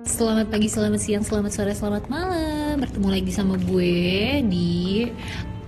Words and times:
Selamat 0.00 0.48
pagi, 0.48 0.64
selamat 0.64 0.96
siang, 0.96 1.20
selamat 1.20 1.52
sore, 1.52 1.76
selamat 1.76 2.08
malam. 2.08 2.80
Bertemu 2.80 3.08
lagi 3.12 3.32
sama 3.36 3.60
gue 3.60 4.40
di 4.48 5.04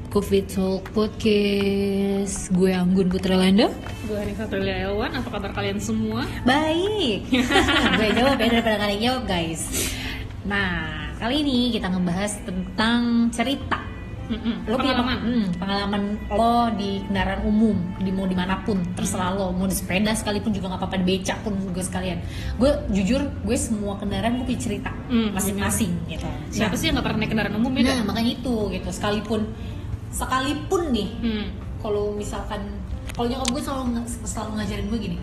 Covid 0.09 0.49
Talk 0.49 0.89
Podcast. 0.97 2.49
Gue 2.57 2.73
Anggun 2.73 3.13
Putra 3.13 3.37
Lando 3.37 3.69
Gue 4.09 4.17
Hanifah 4.17 4.49
Prilia 4.49 4.89
Elwan, 4.89 5.13
apa 5.13 5.29
kabar 5.29 5.53
kalian 5.53 5.77
semua? 5.77 6.25
Baik. 6.49 7.29
Gue 8.01 8.09
jawab 8.17 8.41
ya 8.41 8.49
daripada 8.49 8.77
kalian 8.81 9.01
jawab 9.05 9.23
guys. 9.29 9.93
Nah, 10.49 11.13
kali 11.21 11.45
ini 11.45 11.59
kita 11.77 11.93
ngebahas 11.93 12.33
tentang 12.49 13.29
cerita 13.37 13.82
Mm-mm, 14.33 14.55
lo 14.65 14.75
punya 14.75 14.95
pengalaman. 14.95 15.17
hmm, 15.21 15.47
pengalaman 15.55 16.03
lo 16.31 16.51
di 16.73 16.91
kendaraan 17.03 17.41
umum 17.43 17.77
di 17.97 18.09
mau 18.09 18.25
di 18.25 18.33
mana 18.33 18.55
pun 18.59 18.81
terserah 18.91 19.31
lo 19.31 19.51
mau 19.51 19.65
di 19.65 19.75
sepeda 19.75 20.11
sekalipun 20.11 20.51
juga 20.51 20.67
nggak 20.69 20.81
apa-apa 20.81 20.97
di 20.97 21.07
becak 21.07 21.39
pun 21.41 21.53
gue 21.55 21.81
sekalian 21.81 22.19
gue 22.57 22.71
jujur 22.91 23.21
gue 23.39 23.57
semua 23.57 23.95
kendaraan 23.95 24.37
gue 24.37 24.47
punya 24.47 24.61
cerita 24.61 24.91
Hmm, 25.05 25.29
masing-masing 25.31 25.93
gitu 26.07 26.25
Siapa 26.51 26.73
Nah, 26.73 26.79
sih 26.79 26.87
yang 26.87 26.97
gak 26.97 27.05
pernah 27.05 27.19
naik 27.19 27.31
kendaraan 27.31 27.55
umum 27.55 27.73
ya? 27.75 27.83
nah 27.83 27.95
kan? 27.95 28.05
makanya 28.09 28.33
itu 28.35 28.55
gitu 28.71 28.89
sekalipun 28.91 29.41
sekalipun 30.11 30.83
nih 30.91 31.09
Hmm. 31.19 31.47
kalau 31.79 32.13
misalkan 32.13 32.61
kalau 33.11 33.27
nyokap 33.27 33.49
gue 33.51 33.63
selalu 33.63 33.83
selalu 34.23 34.51
ngajarin 34.57 34.87
gue 34.87 35.01
gini 35.03 35.19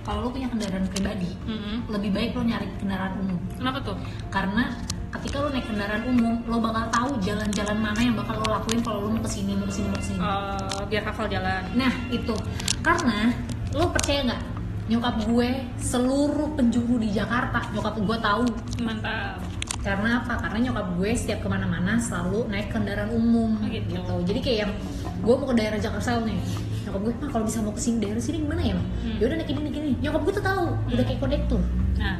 kalau 0.00 0.24
lo 0.24 0.30
punya 0.30 0.48
kendaraan 0.48 0.88
pribadi 0.88 1.30
Mm-mm. 1.44 1.86
lebih 1.86 2.10
baik 2.10 2.30
lo 2.32 2.42
nyari 2.42 2.66
kendaraan 2.74 3.14
umum 3.20 3.38
Kenapa 3.52 3.78
tuh? 3.80 3.96
karena 4.28 4.72
ketika 5.20 5.36
lo 5.38 5.52
naik 5.52 5.68
kendaraan 5.68 6.02
umum 6.08 6.40
lo 6.48 6.56
bakal 6.58 6.88
tahu 6.88 7.10
jalan-jalan 7.20 7.76
mana 7.76 8.00
yang 8.00 8.16
bakal 8.16 8.40
lo 8.40 8.48
lakuin 8.50 8.80
kalau 8.80 9.04
lo 9.04 9.08
mau 9.12 9.20
ke 9.20 9.30
sini 9.30 9.52
mau 9.52 9.68
ke 9.68 9.74
sini 9.76 9.86
mau 9.92 10.00
ke 10.00 10.06
sini. 10.08 10.18
Eh, 10.18 10.80
biar 10.88 11.02
hafal 11.04 11.28
jalan. 11.28 11.62
nah 11.76 11.92
itu. 12.08 12.32
Karena 12.80 13.28
lo 13.72 13.92
percaya 13.92 14.20
nggak? 14.26 14.42
Nyokap 14.90 15.14
gue 15.22 15.48
seluruh 15.78 16.48
penjuru 16.56 16.98
di 16.98 17.12
Jakarta 17.12 17.62
nyokap 17.70 17.94
gue 17.94 18.18
tahu. 18.18 18.44
Mantap. 18.80 19.38
karena 19.80 20.20
apa? 20.20 20.36
Karena 20.36 20.58
nyokap 20.68 20.86
gue 20.96 21.10
setiap 21.16 21.40
ke 21.40 21.48
mana-mana 21.48 21.96
selalu 21.96 22.52
naik 22.52 22.68
kendaraan 22.68 23.08
umum 23.12 23.56
Oh, 23.56 23.64
gitu. 23.64 23.96
jadi 24.28 24.40
kayak 24.40 24.58
yang 24.64 24.72
gue 25.20 25.34
mau 25.36 25.46
ke 25.48 25.56
daerah 25.56 25.78
Jakarta 25.78 26.20
nih. 26.20 26.36
Nyokap 26.84 27.00
gue 27.00 27.12
mah 27.16 27.28
kalau 27.28 27.44
bisa 27.44 27.58
mau 27.60 27.72
ke 27.72 27.80
sini 27.80 27.96
daerah 28.00 28.20
sini 28.20 28.44
gimana 28.44 28.60
ya? 28.60 28.76
Hmm. 28.76 29.16
ya 29.16 29.24
udah 29.24 29.36
naik 29.40 29.48
ini 29.48 29.60
naik 29.64 29.76
ini. 29.80 29.90
Nyokap 30.00 30.20
gue 30.20 30.32
tuh 30.36 30.44
tahu. 30.44 30.64
Udah 30.90 31.04
kayak 31.04 31.20
konektor 31.20 31.60
Nah, 31.96 32.16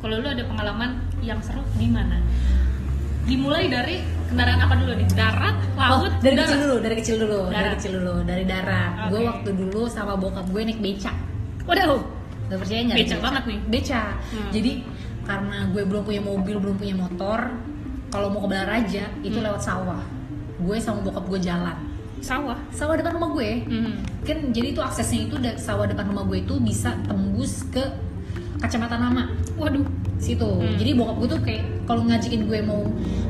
kalau 0.00 0.20
lu 0.20 0.28
ada 0.28 0.44
pengalaman 0.44 0.90
yang 1.20 1.36
seru 1.38 1.60
di 1.76 1.88
mana? 1.88 2.16
Dimulai 3.22 3.66
dari 3.66 3.96
kendaraan 4.26 4.60
apa 4.60 4.74
dulu 4.74 4.92
nih? 4.94 5.06
Darat, 5.12 5.56
laut, 5.74 5.94
oh, 5.94 6.10
dari 6.18 6.34
darat? 6.34 6.48
kecil 6.48 6.58
dulu 6.58 6.76
dari 6.78 6.94
kecil 6.96 7.16
dulu 7.18 7.38
dari 7.44 7.54
Darat. 7.54 7.72
kecil 7.76 7.92
dulu 7.94 8.14
dari 8.22 8.44
darat 8.44 8.92
gue 9.08 9.18
Oke. 9.18 9.26
waktu 9.28 9.50
dulu 9.52 9.80
sama 9.86 10.12
bokap 10.14 10.46
gue 10.48 10.62
naik 10.62 10.80
beca 10.80 11.12
Waduh. 11.62 12.02
Gak 12.50 12.58
percaya 12.58 12.80
nggak? 12.82 12.96
Beca 12.98 13.06
naik 13.08 13.22
banget 13.22 13.42
nih. 13.46 13.58
Beca. 13.70 14.02
Hmm. 14.28 14.48
Jadi 14.50 14.72
karena 15.22 15.56
gue 15.70 15.82
belum 15.82 16.02
punya 16.02 16.18
mobil, 16.20 16.56
belum 16.58 16.76
punya 16.76 16.94
motor, 16.98 17.38
kalau 18.08 18.28
mau 18.28 18.40
ke 18.40 18.48
Balaraja 18.50 19.04
itu 19.22 19.38
Hmm. 19.38 19.46
lewat 19.46 19.62
sawah. 19.62 20.02
Gue 20.58 20.76
sama 20.76 21.00
bokap 21.00 21.24
gue 21.28 21.40
jalan. 21.40 21.76
Sawah. 22.18 22.58
Sawah 22.68 22.94
depan 22.94 23.14
rumah 23.14 23.30
gue. 23.32 23.50
Hmm. 23.64 23.94
Kan 24.22 24.50
jadi 24.50 24.74
itu 24.74 24.80
aksesnya 24.80 25.26
itu 25.26 25.34
sawah 25.56 25.86
depan 25.86 26.06
rumah 26.06 26.24
gue 26.24 26.38
itu 26.40 26.54
bisa 26.58 26.98
tembus 27.02 27.62
ke 27.68 27.82
Kacamata 28.58 28.94
Nama 28.94 29.26
Waduh. 29.62 29.86
situ. 30.18 30.46
Hmm. 30.46 30.76
Jadi 30.78 30.90
bokap 30.94 31.16
gue 31.18 31.28
tuh 31.28 31.40
kayak 31.42 31.64
kalau 31.82 32.02
ngajakin 32.06 32.42
gue 32.46 32.58
mau 32.62 32.82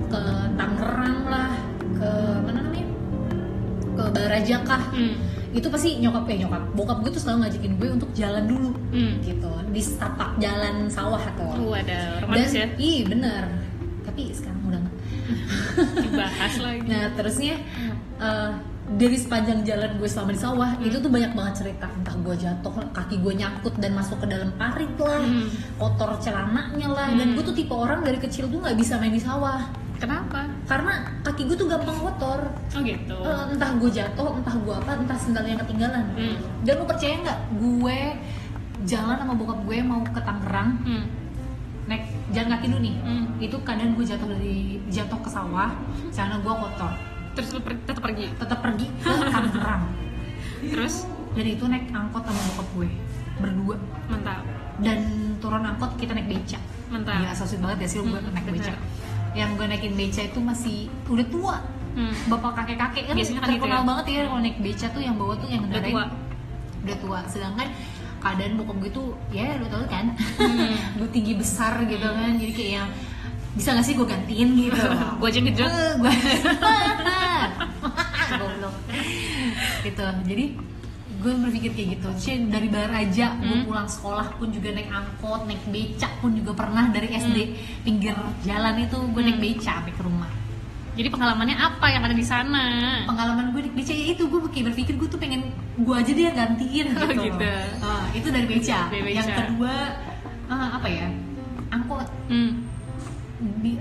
ke 0.09 0.21
Tangerang 0.55 1.21
lah, 1.25 1.53
ke 1.97 2.09
mana 2.45 2.59
namanya? 2.63 2.87
Ke 3.97 4.03
Balaraja 4.09 4.57
kah? 4.61 4.83
Hmm. 4.93 5.17
Itu 5.53 5.69
pasti 5.69 5.97
nyokap 5.97 6.25
ya 6.27 6.45
nyokap. 6.45 6.63
Bokap 6.73 6.99
gue 7.01 7.11
tuh 7.11 7.21
selalu 7.21 7.39
ngajakin 7.45 7.73
gue 7.77 7.89
untuk 7.93 8.11
jalan 8.13 8.45
dulu 8.45 8.71
Hmm. 8.93 9.21
gitu 9.21 9.49
di 9.73 9.81
setapak 9.81 10.37
jalan 10.37 10.85
sawah 10.87 11.17
atau 11.19 11.49
Uh, 11.57 11.73
ada 11.73 12.21
romantis 12.21 12.53
ya. 12.53 12.69
iya 12.77 13.09
bener 13.09 13.45
tapi 14.05 14.29
sekarang 14.37 14.61
udah 14.69 14.81
nggak 14.85 14.97
Dibahas 15.97 16.55
lagi. 16.61 16.85
nah 16.85 17.09
terusnya 17.17 17.57
eh, 18.21 18.51
dari 18.93 19.17
sepanjang 19.17 19.63
jalan 19.63 19.97
gue 19.97 20.05
selama 20.05 20.31
di 20.31 20.41
sawah 20.41 20.71
itu 20.79 20.97
tuh 20.97 21.09
banyak 21.09 21.33
banget 21.33 21.55
cerita 21.57 21.87
entah 21.89 22.13
gue 22.15 22.35
jatuh 22.37 22.73
kaki 22.91 23.17
gue 23.19 23.33
nyangkut 23.35 23.75
dan 23.77 23.93
masuk 23.93 24.19
ke 24.19 24.27
dalam 24.27 24.53
parit 24.53 24.93
lah 24.97 25.19
Hmm. 25.19 25.49
kotor 25.77 26.11
celananya 26.19 26.89
lah 26.89 27.09
dan 27.11 27.27
Hmm. 27.27 27.35
gue 27.35 27.43
tuh 27.43 27.53
tipe 27.53 27.73
orang 27.73 28.01
dari 28.01 28.19
kecil 28.19 28.47
tuh 28.47 28.59
nggak 28.59 28.77
bisa 28.77 28.97
main 28.97 29.11
di 29.11 29.19
sawah 29.19 29.65
Kenapa? 29.97 30.51
karena 30.65 30.93
kaki 31.23 31.47
gue 31.47 31.57
tuh 31.57 31.69
gampang 31.69 31.95
kotor 31.97 32.41
Oh 32.75 32.81
gitu. 32.81 33.17
Eh, 33.17 33.43
entah 33.49 33.71
gue 33.73 33.87
jatuh 33.89 34.29
entah 34.35 34.57
gue 34.57 34.75
apa 34.75 34.91
entah 34.95 35.15
sendalnya 35.17 35.57
ketinggalan 35.59 36.05
Hmm. 36.13 36.37
dan 36.61 36.73
lu 36.75 36.85
percaya 36.85 37.15
nggak 37.19 37.39
gue 37.55 37.99
jalan 38.83 39.17
sama 39.17 39.33
bokap 39.33 39.59
gue 39.63 39.79
mau 39.81 40.03
ke 40.03 40.19
Tangerang 40.19 40.71
Hmm. 40.83 41.05
naik 41.85 42.03
jalan 42.31 42.49
kaki 42.51 42.67
dulu 42.69 42.81
nih 42.81 42.95
Hmm. 43.01 43.25
itu 43.39 43.57
kadang 43.63 43.95
gue 43.95 44.03
jatuh 44.03 44.29
dari 44.29 44.59
jatuh 44.87 45.19
ke 45.19 45.29
sawah 45.29 45.71
karena 46.11 46.37
gue 46.37 46.53
kotor 46.53 46.93
Terus 47.33 47.49
lu 47.51 47.61
per- 47.61 47.81
tetap 47.81 48.03
pergi. 48.03 48.27
tetap 48.31 48.59
pergi 48.59 48.87
ke 48.95 49.09
Tangerang 49.09 49.83
Terus 50.73 50.95
dan 51.33 51.47
itu 51.47 51.65
naik 51.65 51.89
angkot 51.89 52.23
sama 52.23 52.41
bokap 52.47 52.69
gue 52.75 52.91
berdua 53.35 53.77
mantap. 54.07 54.45
dan 54.79 54.99
turun 55.39 55.63
angkot 55.63 55.97
kita 55.97 56.13
naik 56.13 56.29
beca 56.29 56.59
Mantap. 56.89 57.19
Gila 57.19 57.33
so 57.33 57.45
banget 57.57 57.79
ya 57.79 57.89
sih 57.89 57.99
gue 57.99 58.13
Hmm, 58.13 58.31
naik 58.31 58.47
beca 58.47 58.73
bener. 58.73 58.77
yang 59.33 59.51
gue 59.53 59.65
naikin 59.65 59.95
beca 59.95 60.21
itu 60.23 60.39
masih 60.39 60.77
udah 61.07 61.27
tua 61.27 61.57
Hmm. 61.93 62.09
bapak 62.27 62.53
kakek 62.55 62.77
kakek 62.79 63.03
kan 63.05 63.15
Biasanya 63.15 63.37
kan 63.39 63.49
gitu 63.49 63.57
terkenal 63.61 63.81
ya. 63.81 63.87
banget 63.87 64.05
ya 64.07 64.21
kalau 64.25 64.41
naik 64.41 64.59
beca 64.59 64.87
tuh 64.89 65.03
yang 65.03 65.15
bawa 65.15 65.35
tuh 65.35 65.45
yang 65.47 65.63
Udah 65.63 65.83
tua. 65.83 66.05
udah 66.83 66.97
tua 66.99 67.19
sedangkan 67.27 67.69
keadaan 68.19 68.53
bokap 68.55 68.77
gue 68.79 68.91
tuh 68.93 69.09
ya 69.29 69.57
lu 69.57 69.67
tau 69.67 69.85
kan 69.87 70.07
Hmm. 70.39 70.73
gue 70.99 71.09
tinggi 71.11 71.33
besar 71.35 71.81
gitu 71.83 72.01
kan 72.03 72.33
jadi 72.35 72.49
kayak 72.51 72.73
yang 72.75 72.89
bisa 73.53 73.69
gak 73.71 73.83
sih 73.83 73.93
gue 73.93 74.05
gantiin 74.05 74.49
gitu 74.57 74.81
Gua 75.21 75.29
aja 75.29 75.39
ngejot. 75.39 75.69
Eh, 75.69 75.93
gue 75.95 76.13
goblok 78.33 78.75
gitu 79.83 80.05
jadi 80.25 80.45
gue 81.15 81.33
berpikir 81.39 81.71
kayak 81.71 81.89
gitu 81.93 82.09
Cih, 82.17 82.49
dari 82.49 82.67
Baraja 82.67 83.27
gue 83.37 83.47
Hmm. 83.53 83.65
pulang 83.65 83.87
sekolah 83.87 84.27
pun 84.35 84.49
juga 84.49 84.73
naik 84.73 84.89
angkot 84.89 85.45
naik 85.45 85.63
becak 85.69 86.11
pun 86.19 86.33
juga 86.33 86.51
pernah 86.57 86.89
dari 86.89 87.13
SD 87.13 87.37
pinggir 87.83 88.15
jalan 88.41 88.75
itu 88.81 88.97
gue 88.97 89.23
naik 89.23 89.37
Hmm. 89.37 89.45
becak 89.45 89.63
sampai 89.79 89.93
ke 89.93 90.03
rumah 90.03 90.31
Jadi 90.93 91.09
pengalamannya 91.09 91.57
apa 91.57 91.89
yang 91.89 92.05
ada 92.05 92.13
di 92.13 92.21
sana? 92.23 92.65
pengalaman 93.05 93.49
gue 93.51 93.65
naik 93.65 93.75
beca 93.75 93.93
ya 93.93 94.13
itu 94.13 94.23
gue 94.23 94.41
kayak 94.47 94.67
berpikir 94.69 94.95
gue 94.95 95.09
tuh 95.09 95.17
pengen 95.17 95.49
gue 95.75 95.95
aja 95.95 96.11
deh 96.11 96.21
yang 96.23 96.37
gantiin 96.37 96.87
Oh, 96.91 97.07
gitu, 97.07 97.33
gitu. 97.33 97.53
Ah, 97.81 98.05
itu 98.13 98.29
dari 98.29 98.45
beca. 98.47 98.79
Yang 98.93 99.29
kedua 99.31 99.75
ah, 100.49 100.69
apa 100.77 100.87
ya 100.87 101.09
angkot 101.71 102.09
Hmm. 102.29 102.62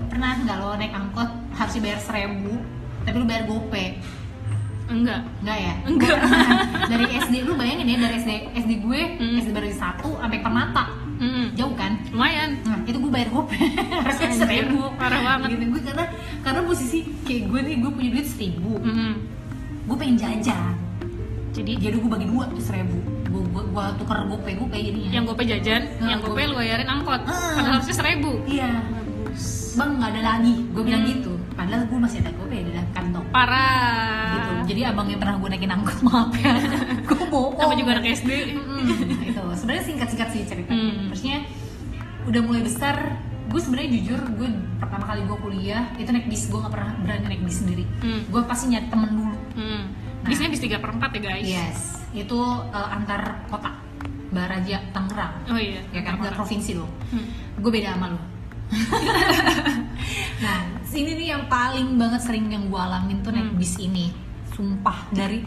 Pernah 0.04 0.30
nggak 0.40 0.56
lo 0.58 0.74
naik 0.74 0.90
angkot 0.90 1.28
harus 1.52 1.72
dibayar 1.72 1.98
seribu 1.98 2.54
tapi 3.02 3.14
lu 3.14 3.24
bayar 3.24 3.44
gope 3.44 3.98
Enggak. 4.84 5.24
Enggak 5.40 5.58
ya? 5.58 5.74
Enggak. 5.84 6.18
Dari 6.90 7.04
SD 7.16 7.34
lu 7.42 7.54
bayangin 7.54 7.86
ya 7.86 7.96
dari 7.98 8.14
SD 8.18 8.30
SD 8.52 8.70
gue 8.80 9.00
Hmm. 9.16 9.38
SD 9.38 9.50
dari 9.50 9.72
satu 9.72 10.16
sampai 10.16 10.38
Permata 10.38 10.84
Hmm. 11.14 11.54
jauh 11.54 11.70
kan 11.72 12.02
Lumayan. 12.10 12.58
nah 12.60 12.82
itu 12.82 12.98
gue 12.98 13.08
bayar 13.08 13.30
gope 13.30 13.54
harusnya 14.02 14.28
seribu 14.36 14.90
parah 14.92 15.22
banget. 15.22 15.54
gitu 15.54 15.64
gue 15.70 15.82
karena 15.84 16.04
karena 16.40 16.60
posisi 16.62 16.98
kayak 17.22 17.42
gue 17.46 17.60
nih 17.62 17.76
gue 17.78 17.90
punya 17.90 18.10
duit 18.10 18.26
seribu 18.26 18.72
Hmm. 18.76 19.14
gue 19.84 19.96
pengen 19.96 20.16
jajan 20.18 20.74
Jadi 21.52 21.72
jadi 21.78 21.94
gue 21.94 22.10
bagi 22.10 22.26
dua 22.26 22.48
tuh 22.48 22.58
seribu 22.58 22.96
gue 23.22 23.42
gue 23.44 23.62
gue 23.66 23.84
tuker 23.96 24.18
gope 24.26 24.50
gope 24.52 24.74
jadinya 24.74 25.10
yang 25.10 25.24
gope 25.24 25.42
jajan, 25.42 25.82
Nah, 25.96 26.08
yang 26.10 26.20
gope 26.20 26.42
lu 26.42 26.54
bayarin 26.54 26.84
angkot. 26.86 27.20
Ah. 27.22 27.54
Padahal 27.54 27.72
harusnya 27.76 27.94
seribu. 27.94 28.30
iya. 28.44 28.68
Bang 29.72 29.90
nggak 29.94 30.10
ada 30.10 30.22
lagi 30.22 30.54
gue 30.66 30.82
bilang 30.82 31.02
Hmm. 31.02 31.10
gitu 31.10 31.32
padahal 31.52 31.82
gue 31.84 31.98
masih 31.98 32.18
ada 32.20 32.30
gope 32.32 32.52
di 32.54 32.68
dalam 32.68 32.88
kantong 32.90 33.26
Parah. 33.28 34.32
gitu 34.34 34.50
jadi 34.68 34.80
abang 34.88 35.06
yang 35.06 35.18
pernah 35.18 35.36
gue 35.36 35.48
naikin 35.48 35.70
angkot 35.70 35.98
maaf 36.06 36.32
ya 36.34 36.52
gue 37.02 37.16
bohong 37.24 37.54
Sama 37.56 37.74
juga 37.74 37.90
anak 37.94 38.06
SD. 38.14 38.30
Mm-mm, 38.52 38.84
itu 39.24 39.42
sebenarnya 39.54 39.84
singkat 39.84 40.08
singkat 40.08 40.28
sih 40.30 40.42
ceritanya 40.44 40.76
Hmm. 40.92 41.06
terusnya 41.08 41.36
udah 42.22 42.40
mulai 42.40 42.62
besar 42.62 42.96
gue 43.44 43.58
sebenarnya 43.58 43.90
jujur 43.92 44.20
gue 44.34 44.48
pertama 44.78 45.04
kali 45.04 45.20
gue 45.22 45.38
kuliah 45.38 45.82
itu 45.94 46.08
naik 46.08 46.26
bis 46.26 46.46
gue 46.46 46.56
nggak 46.56 46.72
pernah 46.72 46.92
berani 46.98 47.24
naik 47.28 47.42
bis 47.42 47.56
sendiri 47.58 47.84
Hmm. 47.98 48.20
gue 48.24 48.40
pasti 48.42 48.64
nyari 48.68 48.86
temen 48.86 49.10
dulu 49.10 49.36
Hmm. 49.52 49.82
Nah. 50.22 50.30
Bisnya 50.30 50.48
bis 50.48 50.60
3 50.60 50.78
per 50.78 50.90
4 50.92 51.02
ya 51.12 51.20
guys. 51.24 51.44
yes 51.44 51.78
itu 52.14 52.38
eh, 52.68 52.88
antar 52.90 53.20
kota 53.46 53.72
Baraja 54.28 54.80
Tangerang 54.90 55.44
Oh 55.46 55.58
iya. 55.58 55.82
ya 55.90 56.00
kan 56.00 56.16
Parah. 56.16 56.32
provinsi 56.34 56.72
loh 56.74 56.88
Hmm. 57.08 57.26
gue 57.54 57.70
beda 57.70 57.92
sama 57.92 58.06
lo 58.08 58.20
nah 60.42 60.58
ini 60.92 61.10
nih 61.14 61.28
yang 61.30 61.44
paling 61.46 61.96
banget 61.96 62.20
sering 62.20 62.48
yang 62.48 62.66
gue 62.66 62.76
alamin 62.78 63.18
tuh 63.20 63.30
naik 63.30 63.48
Hmm. 63.48 63.56
bis 63.56 63.74
ini 63.78 64.12
sumpah 64.50 65.08
dari 65.10 65.40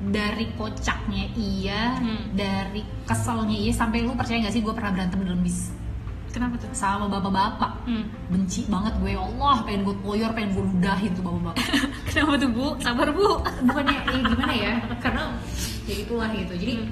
dari 0.00 0.46
kocaknya 0.52 1.30
iya 1.32 1.94
Hmm. 1.96 2.32
dari 2.32 2.80
keselnya 3.04 3.54
iya 3.56 3.72
sampai 3.72 4.02
lu 4.02 4.12
percaya 4.12 4.38
gak 4.40 4.52
sih 4.52 4.60
gue 4.60 4.70
pernah 4.70 4.90
berantem 4.90 5.20
dalam 5.20 5.40
bis 5.40 5.70
Kenapa 6.28 6.54
tuh? 6.56 6.68
sama 6.72 7.08
bapak-bapak 7.08 7.72
Hmm. 7.84 8.04
benci 8.28 8.66
banget 8.66 8.94
gue 8.96 9.10
ya 9.10 9.20
Allah 9.20 9.62
pengen 9.62 9.82
gue 9.82 9.96
koyor 9.98 10.30
pengen 10.32 10.50
gue 10.52 10.64
ludahin 10.66 11.10
tuh 11.12 11.22
bapak-bapak 11.22 11.56
Kenapa 12.08 12.32
tuh 12.36 12.48
bu? 12.48 12.66
Sabar 12.78 13.08
bu. 13.10 13.28
bukannya 13.62 13.96
eh, 14.08 14.20
gimana 14.24 14.54
ya 14.54 14.72
karena 14.98 15.24
ya 15.84 15.94
itulah 15.96 16.28
gitu 16.32 16.54
jadi 16.54 16.74
Hmm. 16.74 16.90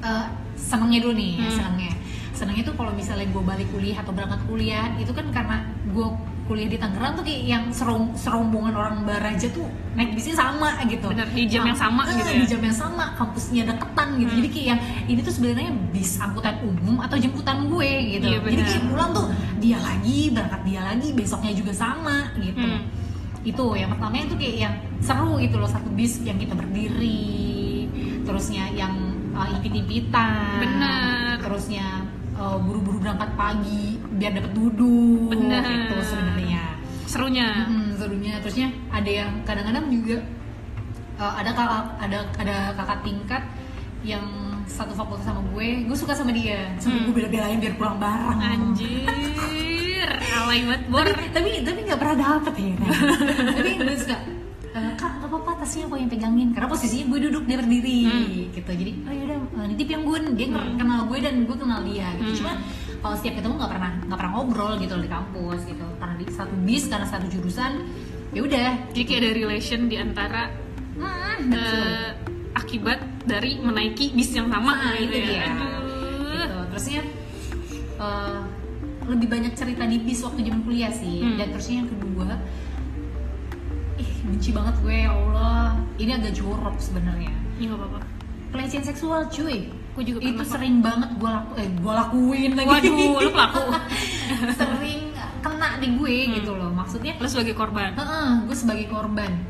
eh, 0.00 0.26
senengnya 0.54 1.00
dulu 1.00 1.14
nih 1.14 1.32
Hmm. 1.36 1.50
senengnya 1.52 1.92
senangnya 2.38 2.64
tuh 2.64 2.74
kalau 2.74 2.92
misalnya 2.92 3.26
gue 3.26 3.42
balik 3.42 3.66
kuliah 3.68 3.98
atau 3.98 4.14
berangkat 4.14 4.38
kuliah 4.44 4.86
itu 4.96 5.10
kan 5.10 5.26
karena 5.28 5.56
gue 5.88 6.06
kuliah 6.46 6.64
di 6.66 6.78
Tangerang 6.78 7.12
tuh 7.12 7.20
kayak 7.20 7.42
yang 7.44 7.64
serom, 7.68 8.14
serombongan 8.14 8.72
orang 8.72 9.04
Baraja 9.04 9.50
tuh 9.50 9.66
naik 9.92 10.14
bisnya 10.14 10.32
sama 10.38 10.80
gitu 10.82 11.04
Bener, 11.06 11.28
di 11.28 11.44
jam 11.44 11.60
yang 11.62 11.76
sama 11.76 12.02
Ah, 12.02 12.14
gitu 12.14 12.24
ya? 12.24 12.38
di 12.38 12.46
jam 12.46 12.60
yang 12.62 12.72
sama 12.74 13.04
kampusnya 13.12 13.62
deketan 13.66 14.08
gitu 14.16 14.30
Hmm. 14.30 14.38
jadi 14.38 14.48
kayak 14.48 14.66
yang 14.66 14.80
ini 15.06 15.20
tuh 15.20 15.34
sebenarnya 15.34 15.70
bis 15.90 16.16
angkutan 16.16 16.56
umum 16.62 16.96
atau 16.98 17.16
jemputan 17.16 17.68
gue 17.68 17.90
gitu 18.14 18.26
Iya, 18.30 18.38
jadi 18.40 18.62
kayak 18.64 18.82
pulang 18.86 19.10
tuh 19.12 19.26
dia 19.58 19.76
lagi 19.78 20.18
berangkat 20.30 20.60
dia 20.64 20.80
lagi 20.80 21.08
besoknya 21.12 21.52
juga 21.52 21.72
sama 21.74 22.16
gitu 22.38 22.64
Hmm. 22.64 22.80
itu 23.42 23.64
yang 23.74 23.90
pertama 23.90 24.14
itu 24.16 24.34
kayak 24.34 24.56
yang 24.56 24.74
seru 24.98 25.36
gitu 25.36 25.56
loh 25.56 25.68
satu 25.68 25.90
bis 25.90 26.16
yang 26.22 26.36
kita 26.36 26.56
berdiri 26.56 27.84
terusnya 28.22 28.68
yang 28.70 28.92
uh, 29.32 29.48
impit-impitan 29.50 30.60
Bener. 30.60 31.36
terusnya 31.40 32.07
uh, 32.38 32.56
buru-buru 32.56 32.98
berangkat 32.98 33.30
pagi 33.34 33.98
biar 34.14 34.32
dapat 34.32 34.52
duduk 34.52 35.28
Bener. 35.28 35.62
itu 35.62 35.96
sebenarnya. 36.02 36.62
Serunya. 37.04 37.48
Mm, 37.66 37.88
serunya. 37.94 38.32
Terusnya 38.40 38.68
ada 38.88 39.10
yang 39.10 39.30
kadang-kadang 39.42 39.86
juga 39.88 40.16
uh, 41.16 41.32
ada 41.34 41.50
kakak 41.50 41.84
ada 41.98 42.18
ada 42.36 42.56
kakak 42.74 42.98
tingkat 43.02 43.42
yang 44.00 44.22
satu 44.64 44.92
fakultas 44.92 45.24
sama 45.24 45.40
gue 45.50 45.84
gue 45.84 45.96
suka 45.96 46.12
sama 46.12 46.30
dia. 46.30 46.70
Sampai 46.78 47.00
Hmm. 47.00 47.06
gue 47.10 47.14
bela-belain 47.16 47.58
biar 47.58 47.74
pulang 47.74 47.98
bareng. 47.98 48.38
Anjir. 48.38 49.08
Alay 50.38 50.60
banget 50.62 50.82
bor. 50.86 51.08
Tapi 51.34 51.48
tapi 51.60 51.78
nggak 51.82 51.98
pernah 51.98 52.16
dapet 52.16 52.54
ya 52.56 52.72
kan 52.78 52.90
tapi 53.58 53.70
gue 53.76 53.96
suka 53.98 54.16
"Eh, 54.16 54.37
kak 54.94 55.12
nggak 55.14 55.28
apa-apa 55.28 55.50
tasnya 55.58 55.84
aku 55.84 55.94
yang 55.96 56.08
pegangin. 56.08 56.48
Karena 56.50 56.68
posisinya 56.68 57.04
gue 57.08 57.20
duduk 57.26 57.42
dia 57.44 57.56
berdiri 57.56 57.98
Hmm. 58.00 58.28
gitu. 58.50 58.70
Jadi 58.72 58.92
oh 59.00 59.12
yaudah 59.12 59.38
eh, 59.38 59.66
nitip 59.68 59.88
yang 59.88 60.02
gue 60.02 60.18
dia 60.32 60.46
nger- 60.48 60.76
kenal 60.76 61.00
gue 61.04 61.18
dan 61.18 61.34
gue 61.42 61.56
kenal 61.56 61.80
dia 61.82 62.06
gitu. 62.14 62.24
Hmm. 62.24 62.36
cuma 62.36 62.52
kalau 62.98 63.14
setiap 63.14 63.34
ketemu 63.36 63.54
nggak 63.56 63.70
pernah 63.70 63.90
nggak 64.02 64.18
pernah 64.18 64.32
ngobrol 64.32 64.72
gitu 64.76 64.94
di 64.96 65.08
kampus 65.08 65.60
gitu. 65.64 65.86
Karena 65.96 66.14
di 66.14 66.24
satu 66.28 66.54
bis 66.60 66.84
karena 66.86 67.06
satu 67.06 67.26
jurusan 67.26 67.72
ya 68.28 68.40
udah. 68.40 68.70
Jadi 68.88 69.02
kayak 69.04 69.20
ada 69.20 69.30
relation 69.32 69.80
di 69.84 69.96
antara 69.96 70.42
Hmm, 70.94 71.54
eh, 71.54 72.10
akibat 72.52 72.98
dari 73.22 73.54
menaiki 73.56 74.10
bis 74.10 74.32
yang 74.32 74.48
sama 74.48 74.74
Nah, 74.74 74.96
gitu 74.96 75.14
itu 75.14 75.30
ya. 75.30 75.46
dia. 75.46 75.46
Gitu. 76.34 76.58
Terusnya 76.68 77.00
eh, 77.96 78.40
lebih 79.06 79.26
banyak 79.26 79.52
cerita 79.54 79.84
di 79.84 79.96
bis 79.98 80.20
waktu 80.20 80.42
zaman 80.42 80.60
kuliah 80.62 80.90
sih. 80.90 81.20
Hmm. 81.20 81.36
dan 81.36 81.48
terusnya 81.48 81.76
yang 81.78 81.88
kedua 81.88 82.28
benci 84.38 84.54
banget 84.54 84.78
gue 84.78 84.94
ya 84.94 85.10
Allah. 85.10 85.74
Ini 85.98 86.14
agak 86.14 86.30
jorok 86.30 86.78
sebenarnya. 86.78 87.34
Ya 87.58 87.66
nggak 87.66 87.74
apa-apa. 87.76 88.00
Pelecehan 88.54 88.86
seksual 88.86 89.26
cuy. 89.26 89.66
Gue 89.98 90.04
juga 90.06 90.22
itu 90.22 90.42
sering 90.46 90.78
banget 90.78 91.10
gue 91.12 91.26
laku 91.26 91.52
eh 91.58 91.66
gue 91.66 91.92
lakuin 91.92 92.50
lagi. 92.54 92.70
Waduh, 92.70 93.18
lu 93.18 93.30
pelaku. 93.34 93.62
sering 94.54 95.10
kena 95.42 95.68
di 95.82 95.88
gue 95.90 96.14
Hmm. 96.22 96.32
gitu 96.38 96.52
loh. 96.54 96.70
Maksudnya 96.70 97.18
lo 97.18 97.26
sebagai 97.26 97.50
korban? 97.52 97.90
Heeh, 97.92 98.30
gue 98.46 98.54
sebagai 98.56 98.86
korban. 98.86 99.42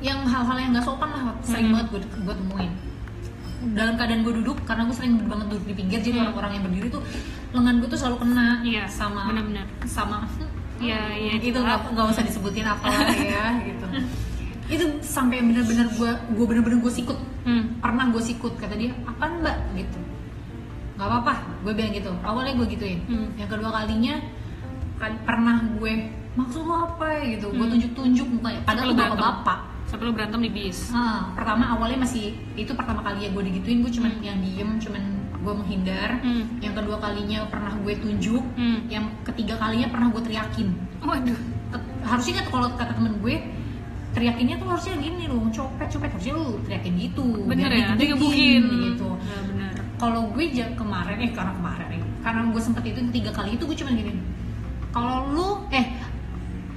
Yang 0.00 0.18
hal-hal 0.24 0.56
yang 0.56 0.70
gak 0.72 0.86
sopan 0.86 1.10
lah 1.10 1.36
sering 1.44 1.68
Hmm. 1.68 1.74
banget 1.76 1.86
gue, 1.92 2.00
gue 2.24 2.34
temuin. 2.34 2.72
Dalam 3.68 3.94
keadaan 3.96 4.24
gue 4.24 4.32
duduk 4.32 4.64
karena 4.64 4.88
gue 4.88 4.96
sering 4.96 5.20
banget 5.20 5.46
duduk 5.52 5.64
di 5.66 5.74
pinggir 5.76 6.00
jadi 6.00 6.16
Hmm. 6.16 6.24
orang-orang 6.24 6.50
yang 6.56 6.64
berdiri 6.64 6.88
tuh 6.88 7.02
lengan 7.52 7.74
gue 7.76 7.88
tuh 7.90 8.00
selalu 8.00 8.16
kena 8.24 8.64
Iya, 8.64 8.88
sama 8.88 9.28
benar-benar. 9.28 9.66
sama 9.84 10.24
Iya, 10.78 11.00
iya, 11.12 11.32
itu 11.36 11.50
gitu. 11.50 11.58
nggak 11.58 11.90
nggak 11.90 12.06
usah 12.08 12.22
disebutin 12.22 12.62
apa 12.62 12.86
ya 13.18 13.46
gitu. 13.68 13.86
Itu 14.68 14.84
sampai 15.00 15.40
bener-bener 15.40 15.88
gue 15.88 16.10
gue 16.30 16.46
bener-bener 16.46 16.78
gue 16.78 16.92
sikut. 16.92 17.18
Hmm. 17.42 17.80
pernah 17.80 18.04
gue 18.08 18.20
sikut 18.20 18.54
kata 18.54 18.74
dia 18.74 18.92
apaan 19.02 19.40
mbak? 19.40 19.56
Gitu. 19.74 19.98
Nggak 20.94 21.06
apa-apa 21.08 21.32
gue 21.62 21.72
bilang 21.72 21.92
gitu. 21.92 22.10
Awalnya 22.20 22.52
gue 22.56 22.66
gituin. 22.70 23.00
Hmm. 23.04 23.28
yang 23.34 23.46
kedua 23.46 23.70
kalinya 23.72 24.14
kan 24.96 25.14
pernah 25.22 25.56
gue 25.72 25.92
maksud 26.34 26.62
lo 26.62 26.74
apa 26.86 27.06
ya? 27.16 27.24
Gitu. 27.34 27.46
Gue 27.48 27.60
Hmm. 27.60 27.72
tunjuk-tunjuk 27.74 28.26
mukanya. 28.30 28.60
Padahal 28.62 28.76
Sampai 28.84 28.84
tuh 28.84 28.94
lu 28.94 28.94
bapak 28.94 29.10
berantem. 29.10 29.38
bapak 29.42 29.58
sampai 29.88 30.04
lo 30.04 30.12
berantem 30.12 30.40
di 30.44 30.50
bis. 30.52 30.78
Ah, 30.92 31.32
pertama 31.32 31.64
awalnya 31.72 31.98
masih 31.98 32.24
itu 32.54 32.70
pertama 32.70 33.00
kali 33.00 33.24
ya 33.24 33.32
gue 33.32 33.42
digituin 33.42 33.80
gue 33.80 33.88
cuman 33.90 34.12
yang 34.20 34.36
diem 34.38 34.76
cuman 34.76 35.02
gue 35.38 35.54
menghindar 35.54 36.18
Hmm. 36.18 36.58
yang 36.58 36.74
kedua 36.74 36.98
kalinya 36.98 37.46
pernah 37.46 37.72
gue 37.78 37.94
tunjuk 37.94 38.42
Hmm. 38.58 38.84
yang 38.90 39.06
ketiga 39.22 39.54
kalinya 39.56 39.86
pernah 39.86 40.10
gue 40.10 40.22
teriakin. 40.24 40.68
Waduh. 41.00 41.38
Harusnya 42.02 42.42
kan 42.42 42.46
kalau 42.50 42.66
kata 42.74 42.92
temen 42.96 43.14
gue 43.22 43.36
teriakinnya 44.16 44.56
tuh 44.58 44.66
harusnya 44.72 44.98
gini 44.98 45.28
loh 45.28 45.46
copet 45.52 45.88
copet. 45.88 46.10
Harusnya 46.10 46.34
lu 46.34 46.58
teriakin 46.66 46.94
gitu 46.98 47.24
bener 47.46 47.70
ya 47.70 47.94
digebukin, 47.94 48.62
gitu. 48.94 49.08
Ya 49.14 49.38
bener. 49.46 49.72
Kalau 49.98 50.30
gue 50.34 50.44
kemarin 50.74 51.16
eh 51.22 51.30
karena 51.30 51.52
kemarin 51.54 51.86
eh, 51.94 52.02
karena 52.22 52.40
gue 52.50 52.62
sempet 52.62 52.82
itu 52.86 52.98
tiga 53.14 53.30
kali 53.30 53.54
itu 53.54 53.62
gue 53.62 53.76
cuma 53.78 53.90
gini 53.94 54.14
kalau 54.88 55.28
lu 55.30 55.48
eh 55.68 55.84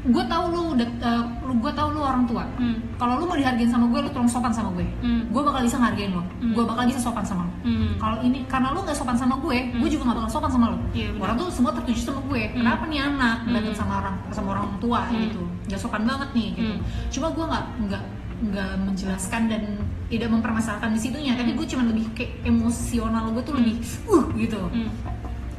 gue 0.04 0.24
tahu 0.26 0.46
lu 0.50 0.62
udah 0.74 0.88
eh, 0.98 1.24
lu 1.46 1.54
gue 1.56 1.72
tahu 1.72 1.94
lu 1.94 2.02
orang 2.02 2.26
tua 2.26 2.42
hmm. 2.58 2.98
kalau 2.98 3.22
lu 3.22 3.24
mau 3.24 3.38
dihargain 3.38 3.70
sama 3.70 3.86
gue 3.86 4.02
lu 4.02 4.10
tolong 4.10 4.26
sopan 4.26 4.50
sama 4.50 4.74
gue 4.74 4.88
Hmm. 4.98 5.30
gue 5.30 5.42
bakal 5.42 5.62
bisa 5.62 5.78
ngargain 5.78 6.10
lo 6.10 6.26
Hmm. 6.42 6.54
gue 6.54 6.64
bakal 6.64 6.84
bisa 6.86 6.98
sopan 6.98 7.22
sama 7.22 7.46
lo 7.46 7.54
Hmm. 7.62 7.94
kalau 7.96 8.18
ini 8.20 8.42
karena 8.46 8.74
lu 8.74 8.82
nggak 8.82 8.98
sopan 8.98 9.14
sama 9.14 9.38
gue 9.38 9.58
gue 9.72 9.90
juga 9.90 10.04
nggak 10.04 10.18
bakal 10.18 10.32
sopan 10.32 10.50
sama 10.50 10.66
lo 10.74 10.78
benar. 10.90 11.22
orang 11.22 11.36
tuh 11.38 11.48
semua 11.50 11.72
tertuju 11.72 12.02
sama 12.04 12.22
gue 12.26 12.42
kenapa 12.52 12.84
nih 12.86 13.00
anak 13.00 13.38
Hmm. 13.40 13.54
datang 13.54 13.76
sama 13.76 13.94
orang 14.00 14.16
sama 14.32 14.48
orang 14.52 14.68
tua 14.78 15.02
Hmm. 15.04 15.22
gitu 15.22 15.42
nggak 15.68 15.80
sopan 15.80 16.02
banget 16.04 16.30
nih 16.34 16.48
gitu 16.56 16.74
Hmm. 16.74 16.82
cuma 17.10 17.28
gue 17.30 17.46
nggak 17.46 17.66
nggak 17.86 18.04
nggak 18.42 18.72
menjelaskan 18.82 19.42
dan 19.48 19.62
tidak 20.08 20.30
mempermasalahkan 20.30 20.90
di 20.90 21.00
situnya 21.00 21.38
tapi 21.38 21.54
gue 21.54 21.68
cuma 21.68 21.86
lebih 21.86 22.10
kayak 22.12 22.42
emosional 22.42 23.30
gue 23.30 23.44
tuh 23.44 23.54
lebih 23.54 23.78
uh 24.08 24.26
gitu 24.34 24.58
Hmm. 24.66 24.90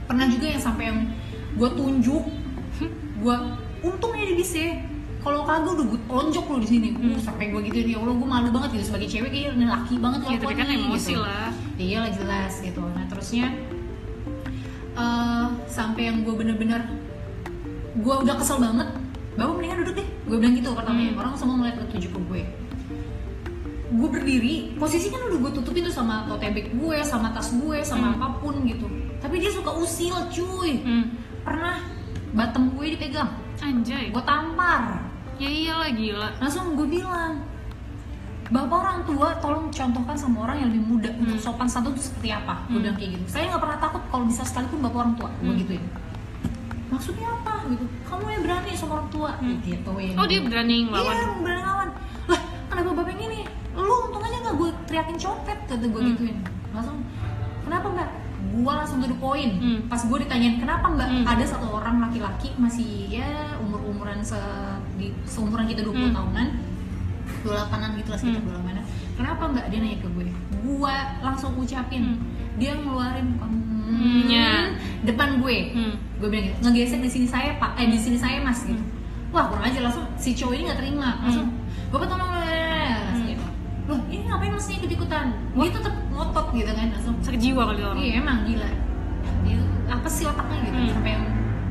pernah 0.04 0.26
juga 0.26 0.46
yang 0.48 0.58
sampai 0.60 0.84
yang 0.84 0.98
gue 1.54 1.70
tunjuk 1.72 2.24
gue 3.16 3.36
untungnya 3.82 4.25
di 4.25 4.34
bis 4.34 4.52
ya 4.52 4.70
kalau 5.23 5.46
kagak 5.46 5.79
udah 5.79 5.87
gue 5.87 6.00
tonjok 6.05 6.44
lo 6.46 6.58
di 6.58 6.69
sini. 6.69 6.88
Uh, 6.94 7.14
sampai 7.17 7.50
gue 7.50 7.61
gitu 7.62 7.79
ya 7.84 7.99
allah 7.99 8.14
gue 8.14 8.26
malu 8.26 8.49
banget 8.50 8.70
gitu 8.75 8.84
sebagai 8.90 9.06
cewek 9.06 9.31
kayak 9.31 9.55
ini 9.55 9.67
laki 9.67 9.94
banget 9.96 10.20
ya 10.20 10.37
tapi 10.37 10.55
kan 10.55 10.67
kelakuannya, 10.67 10.90
emosi 10.90 11.11
gitu. 11.11 11.23
lah. 11.23 11.50
Iya 11.76 11.96
lah 12.00 12.11
jelas 12.11 12.52
gitu. 12.58 12.82
Nah 12.82 13.05
terusnya 13.06 13.46
eh, 14.93 15.46
sampai 15.67 16.02
yang 16.05 16.23
gue 16.23 16.34
bener-bener 16.34 16.81
gue 17.94 18.14
udah 18.19 18.34
kesel 18.37 18.58
banget. 18.58 18.88
Bawa 19.32 19.56
mendingan 19.56 19.79
duduk 19.81 19.94
deh. 19.96 20.08
Gue 20.26 20.37
bilang 20.37 20.55
gitu 20.55 20.69
pertama 20.75 21.00
Hmm. 21.00 21.17
orang 21.17 21.34
semua 21.34 21.55
ngeliat 21.56 21.76
tunjuk 21.88 22.11
ke 22.11 22.20
gue. 22.29 22.43
Gue 23.93 24.08
berdiri 24.08 24.55
posisi 24.75 25.06
kan 25.06 25.20
udah 25.23 25.38
gue 25.38 25.52
tutupin 25.55 25.84
tuh 25.84 25.93
sama 25.93 26.25
tote 26.26 26.49
bag 26.49 26.67
gue 26.69 26.96
sama 27.02 27.29
tas 27.31 27.52
gue 27.52 27.79
sama 27.81 28.11
Hmm. 28.11 28.17
apa 28.19 28.29
pun 28.40 28.58
gitu. 28.64 28.88
Tapi 29.19 29.39
dia 29.39 29.51
suka 29.51 29.70
usil 29.72 30.17
cuy. 30.29 30.82
Hmm. 30.82 31.05
pernah 31.43 31.82
batem 32.32 32.70
gue 32.70 32.94
dipegang 32.94 33.27
anjay. 33.62 34.10
Gue 34.10 34.22
tampar. 34.22 34.98
Ya 35.38 35.48
iyalah 35.48 35.90
gila. 35.90 36.28
Langsung 36.38 36.74
gue 36.74 36.86
bilang 36.88 37.42
bapak 38.52 38.78
orang 38.78 39.00
tua 39.02 39.32
tolong 39.40 39.72
contohkan 39.72 40.12
sama 40.12 40.44
orang 40.44 40.60
yang 40.60 40.69
lebih 40.69 40.84
muda 40.84 41.10
untuk 41.16 41.40
Hmm. 41.40 41.46
sopan 41.48 41.64
santun 41.64 41.96
itu 41.96 42.04
seperti 42.04 42.28
apa. 42.31 42.60
Gue 42.69 42.76
Hmm. 42.76 42.82
bilang 42.84 42.96
kayak 42.96 43.10
gitu. 43.16 43.24
Saya 43.26 43.44
nggak 43.48 43.62
pernah 43.62 43.78
takut 43.81 44.02
kalau 44.06 44.24
bisa 44.26 44.42
sekalipun 44.44 44.78
bapak 44.82 44.98
orang 44.98 45.14
tua. 45.16 45.31
Gue 45.40 45.48
Hmm. 45.48 45.60
gituin. 45.62 45.84
Maksudnya 46.92 47.28
apa? 47.32 47.52
Gitu. 47.64 47.84
Kamu 48.04 48.24
yang 48.28 48.42
berani 48.44 48.70
sama 48.76 48.92
orang 48.94 49.08
tua. 49.08 49.31
Hmm. 49.40 49.56
gitu 49.62 49.90
ya 49.96 50.12
oh 50.12 50.26
dia 50.26 50.40
berani 50.42 50.76
ngelawan 50.84 51.14
iya 51.14 51.26
berani 51.40 51.60
ngelawan 51.62 51.88
lah 52.28 52.40
kenapa 52.69 52.90
bapak 52.92 53.14
ini? 53.16 53.40
Lu 53.72 53.94
untung 54.04 54.20
aja 54.20 54.36
nggak 54.38 54.54
gue 54.54 54.70
teriakin 54.84 55.16
copet 55.16 55.58
kata 55.64 55.86
gue 55.88 56.02
Hmm. 56.02 56.10
gituin. 56.12 56.36
Langsung 56.70 56.98
kenapa 57.64 57.86
mbak 57.88 58.08
gue 58.54 58.72
langsung 58.74 58.98
to 58.98 59.08
the 59.08 59.16
point 59.16 59.52
Hmm. 59.54 59.80
pas 59.86 59.98
gue 59.98 60.18
ditanyain 60.18 60.56
kenapa 60.56 60.86
mbak 60.86 61.08
Hmm. 61.08 61.24
ada 61.26 61.40
satu 61.42 61.66
orang 61.70 62.00
laki-laki 62.00 62.52
masih 62.54 62.84
ya 63.10 63.28
umur 63.58 63.80
umuran 63.82 64.20
se 64.20 64.36
di 64.94 65.08
seumuran 65.24 65.64
kita 65.64 65.80
20 65.80 66.06
Hmm. 66.06 66.14
tahunan 66.14 66.48
28an 67.42 67.90
gitu 67.96 68.08
lah 68.08 68.18
sekitar 68.18 68.40
Hmm. 68.40 68.50
28an 68.54 68.84
kenapa 69.14 69.42
mbak 69.48 69.64
dia 69.66 69.78
nanya 69.80 69.98
ke 69.98 70.08
gue 70.10 70.26
gue 70.62 70.94
langsung 71.20 71.50
ucapin 71.54 72.02
Hmm. 72.04 72.18
dia 72.54 72.72
ngeluarin 72.74 73.26
hmm, 73.34 73.60
Hmm-nya. 73.92 74.72
depan 75.02 75.36
gue 75.38 75.56
hmm. 75.72 75.94
gue 76.18 76.28
bilang 76.28 76.44
gitu 76.46 76.58
ngegesek 76.62 77.00
di 77.00 77.10
sini 77.10 77.26
saya 77.26 77.56
pak 77.56 77.76
eh 77.76 77.86
di 77.86 77.98
sini 77.98 78.16
saya 78.16 78.38
mas 78.38 78.62
gitu 78.62 78.78
Hmm. 78.78 79.32
wah 79.32 79.48
kurang 79.48 79.64
aja 79.64 79.80
langsung 79.80 80.04
si 80.14 80.32
cowok 80.32 80.54
ini 80.54 80.62
nggak 80.66 80.78
terima 80.78 81.08
langsung 81.18 81.48
bapak 81.88 82.06
tolong 82.06 82.31
ikut 84.82 84.91
ikutan 84.93 85.31
dia 85.55 85.70
tetap 85.70 85.94
ngotot 86.10 86.46
gitu 86.53 86.70
kan 86.70 86.86
langsung. 86.91 87.15
Sakit 87.22 87.41
jiwa 87.41 87.62
kali 87.65 87.81
orang. 87.81 87.96
Iya 87.96 88.12
emang 88.19 88.39
gila. 88.43 88.70
Dia, 89.43 89.58
apa 89.86 90.08
sih 90.08 90.24
otaknya 90.27 90.58
gitu 90.60 90.74
Hmm. 90.77 90.91
sampai 90.93 91.10
yang 91.12 91.24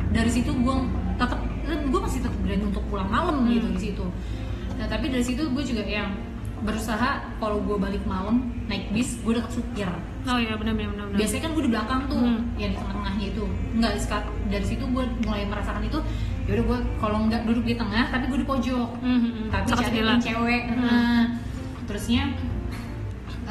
dari 0.09 0.31
situ 0.31 0.51
gue 0.53 0.75
tetap 1.17 1.39
gue 1.67 1.99
masih 2.01 2.19
tetap 2.19 2.35
berani 2.39 2.63
untuk 2.65 2.83
pulang 2.87 3.09
malam 3.09 3.43
Hmm. 3.43 3.51
gitu 3.51 3.67
di 3.69 3.81
situ. 3.81 4.05
Nah 4.79 4.87
tapi 4.87 5.05
dari 5.07 5.21
situ 5.21 5.43
gue 5.43 5.63
juga 5.65 5.83
yang 5.83 6.09
berusaha 6.61 7.09
kalau 7.35 7.57
gue 7.59 7.73
balik 7.75 8.05
malam 8.05 8.53
naik 8.65 8.93
bis 8.93 9.17
gue 9.19 9.33
deket 9.33 9.51
supir. 9.51 9.89
Oh 10.23 10.37
iya 10.37 10.53
benar 10.53 10.77
benar 10.77 10.93
benar 10.93 11.05
biasanya 11.11 11.41
kan 11.41 11.51
gue 11.51 11.63
di 11.65 11.71
belakang 11.73 12.01
tuh 12.07 12.17
Hmm. 12.17 12.39
yang 12.55 12.71
di 12.71 12.77
tengah-tengahnya 12.77 13.25
itu 13.27 13.43
nggak 13.75 13.93
sekat- 13.97 14.31
dari 14.47 14.65
situ 14.65 14.83
gue 14.85 15.03
mulai 15.25 15.43
merasakan 15.43 15.81
itu 15.81 15.99
yaudah 16.45 16.63
gue 16.63 16.79
kalau 16.97 17.17
nggak 17.25 17.41
duduk 17.43 17.65
di 17.65 17.75
tengah 17.75 18.05
tapi 18.07 18.29
gue 18.29 18.39
di 18.39 18.47
pojok. 18.47 18.89
Hmm, 18.99 19.19
hmm, 19.19 19.31
hmm. 19.31 19.47
tapi 19.49 19.65
cari 19.73 19.99
cewek. 20.21 20.63
Hmm. 20.69 20.79
nah, 20.79 21.23
terusnya 21.83 22.23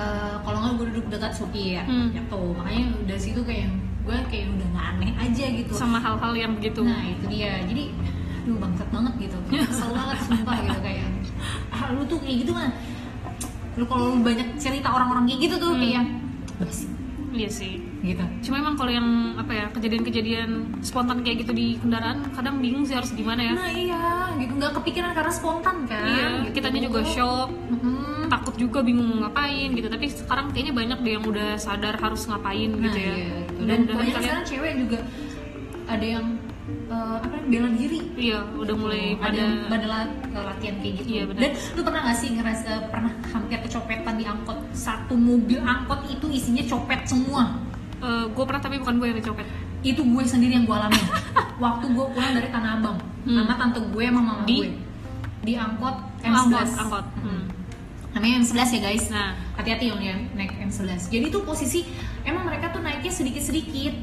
eh, 0.00 0.35
kalau 0.40 0.59
nggak 0.59 0.73
gue 0.75 0.87
duduk 0.90 1.07
dekat 1.11 1.33
supir 1.33 1.83
Hmm. 1.85 2.09
gitu. 2.11 2.40
Makanya 2.57 2.85
dari 3.04 3.21
situ 3.21 3.40
kayak 3.42 3.69
gue 4.00 4.16
kayak 4.26 4.47
udah 4.50 4.69
nggak 4.71 4.87
aneh 4.90 5.12
aja 5.14 5.45
gitu. 5.52 5.73
Sama 5.73 5.99
hal-hal 5.99 6.33
yang 6.35 6.52
begitu. 6.57 6.80
Nah 6.80 7.04
itu 7.04 7.25
dia. 7.28 7.61
Jadi 7.62 7.92
aduh 8.40 8.57
bangsat 8.57 8.88
banget 8.88 9.12
gitu. 9.21 9.37
Kesel 9.69 9.90
banget 9.92 10.19
sumpah 10.25 10.57
gitu 10.59 10.80
kayak. 10.80 11.07
Ah, 11.71 11.92
lu 11.92 12.02
tuh 12.04 12.19
kayak 12.19 12.37
gitu 12.42 12.52
kan? 12.52 12.71
Lu 13.76 13.85
kalau 13.85 14.04
lu 14.11 14.21
banyak 14.21 14.57
cerita 14.57 14.88
orang-orang 14.88 15.25
kayak 15.26 15.40
gitu 15.42 15.54
tuh 15.59 15.73
Hmm. 15.73 15.80
kayak 15.80 16.04
basi 16.59 16.85
iya 17.30 17.47
sih. 17.47 17.78
Gitu. 18.00 18.25
Cuma 18.42 18.59
emang 18.59 18.75
kalau 18.75 18.88
yang 18.88 19.04
apa 19.37 19.52
ya 19.52 19.66
kejadian-kejadian 19.71 20.50
spontan 20.80 21.21
kayak 21.21 21.45
gitu 21.45 21.52
di 21.52 21.76
kendaraan 21.76 22.25
kadang 22.33 22.59
bingung 22.59 22.83
sih 22.83 22.97
harus 22.97 23.12
gimana 23.12 23.45
ya. 23.45 23.52
Nah 23.54 23.71
iya 23.71 24.04
gitu. 24.35 24.52
Nggak 24.57 24.73
kepikiran 24.80 25.12
karena 25.12 25.30
spontan 25.30 25.76
kan 25.85 26.04
iya 26.07 26.26
gitu. 26.42 26.59
kitanya 26.59 26.80
juga 26.83 27.00
shock. 27.07 27.49
Mm-mm. 27.52 28.00
Takut 28.30 28.54
juga 28.54 28.78
bingung 28.80 29.10
mau 29.10 29.26
ngapain 29.26 29.68
gitu. 29.70 29.87
Tapi 29.87 30.06
sekarang 30.08 30.46
kayaknya 30.49 30.72
banyak 30.72 30.99
deh 31.00 31.12
yang 31.12 31.25
udah 31.25 31.49
sadar 31.56 31.94
harus 31.96 32.22
ngapain 32.25 32.70
Nah, 32.70 32.87
gitu 32.87 32.99
ya. 32.99 33.12
iya, 33.12 33.14
gitu. 33.42 33.60
dan 33.60 33.66
dan 33.66 33.80
dan 33.82 33.96
banyak 33.99 34.12
kalian 34.12 34.25
sekarang 34.25 34.44
cewek 34.46 34.72
juga 34.78 34.99
ada 35.84 36.06
yang 36.08 36.26
eh, 36.87 37.16
apa 37.18 37.37
bela 37.44 37.68
diri. 37.70 38.00
Iya 38.14 38.38
udah 38.54 38.75
mulai 38.75 39.04
ada 39.14 39.20
pada 39.20 39.44
pada 39.68 39.87
la- 39.87 40.14
latihan 40.46 40.76
kayak 40.78 40.94
gitu. 40.96 41.08
Iya, 41.10 41.22
benar. 41.26 41.40
dan 41.40 41.50
lu 41.75 41.80
pernah 41.82 42.00
gak 42.02 42.16
sih 42.16 42.28
ngerasa 42.30 42.70
pernah 42.88 43.12
hampir 43.28 43.58
kecopetan 43.60 44.14
di 44.14 44.25
angkot? 44.25 44.58
Satu 44.70 45.14
mobil 45.14 45.58
angkot 45.58 46.06
itu 46.06 46.26
isinya 46.28 46.62
copet 46.64 47.02
semua. 47.04 47.58
Gue 48.32 48.44
pernah 48.44 48.58
tapi 48.58 48.78
bukan 48.78 48.96
gue 48.96 49.06
yang 49.06 49.18
dicopet. 49.18 49.44
Itu 49.82 50.00
gue 50.00 50.22
sendiri 50.22 50.54
yang 50.54 50.64
gue 50.64 50.72
alamin. 50.72 51.04
Waktu 51.60 51.84
gue 51.90 52.06
pulang 52.08 52.32
dari 52.32 52.49
Tanah 52.49 52.78
Abang 52.78 52.96
Hmm. 53.20 53.37
sama 53.37 53.52
tante 53.52 53.76
gue 53.82 54.00
sama 54.02 54.20
mama 54.22 54.42
Di? 54.42 54.56
gue. 54.56 54.72
Di 55.42 55.52
angkot 55.52 55.92
M11 56.22 56.32
angkot 56.32 56.68
angkot. 56.80 57.06
Hmm. 57.20 57.42
Namanya 58.11 58.43
M11 58.43 58.69
ya 58.76 58.81
guys. 58.83 59.05
Nah. 59.09 59.33
Hati-hati 59.55 59.85
yang 59.93 60.00
ya 60.00 60.14
naik 60.35 60.57
M11. 60.57 61.11
Jadi 61.11 61.26
tuh 61.31 61.43
posisi 61.45 61.87
emang 62.25 62.49
mereka 62.49 62.73
tuh 62.75 62.83
naiknya 62.83 63.12
sedikit-sedikit. 63.12 63.95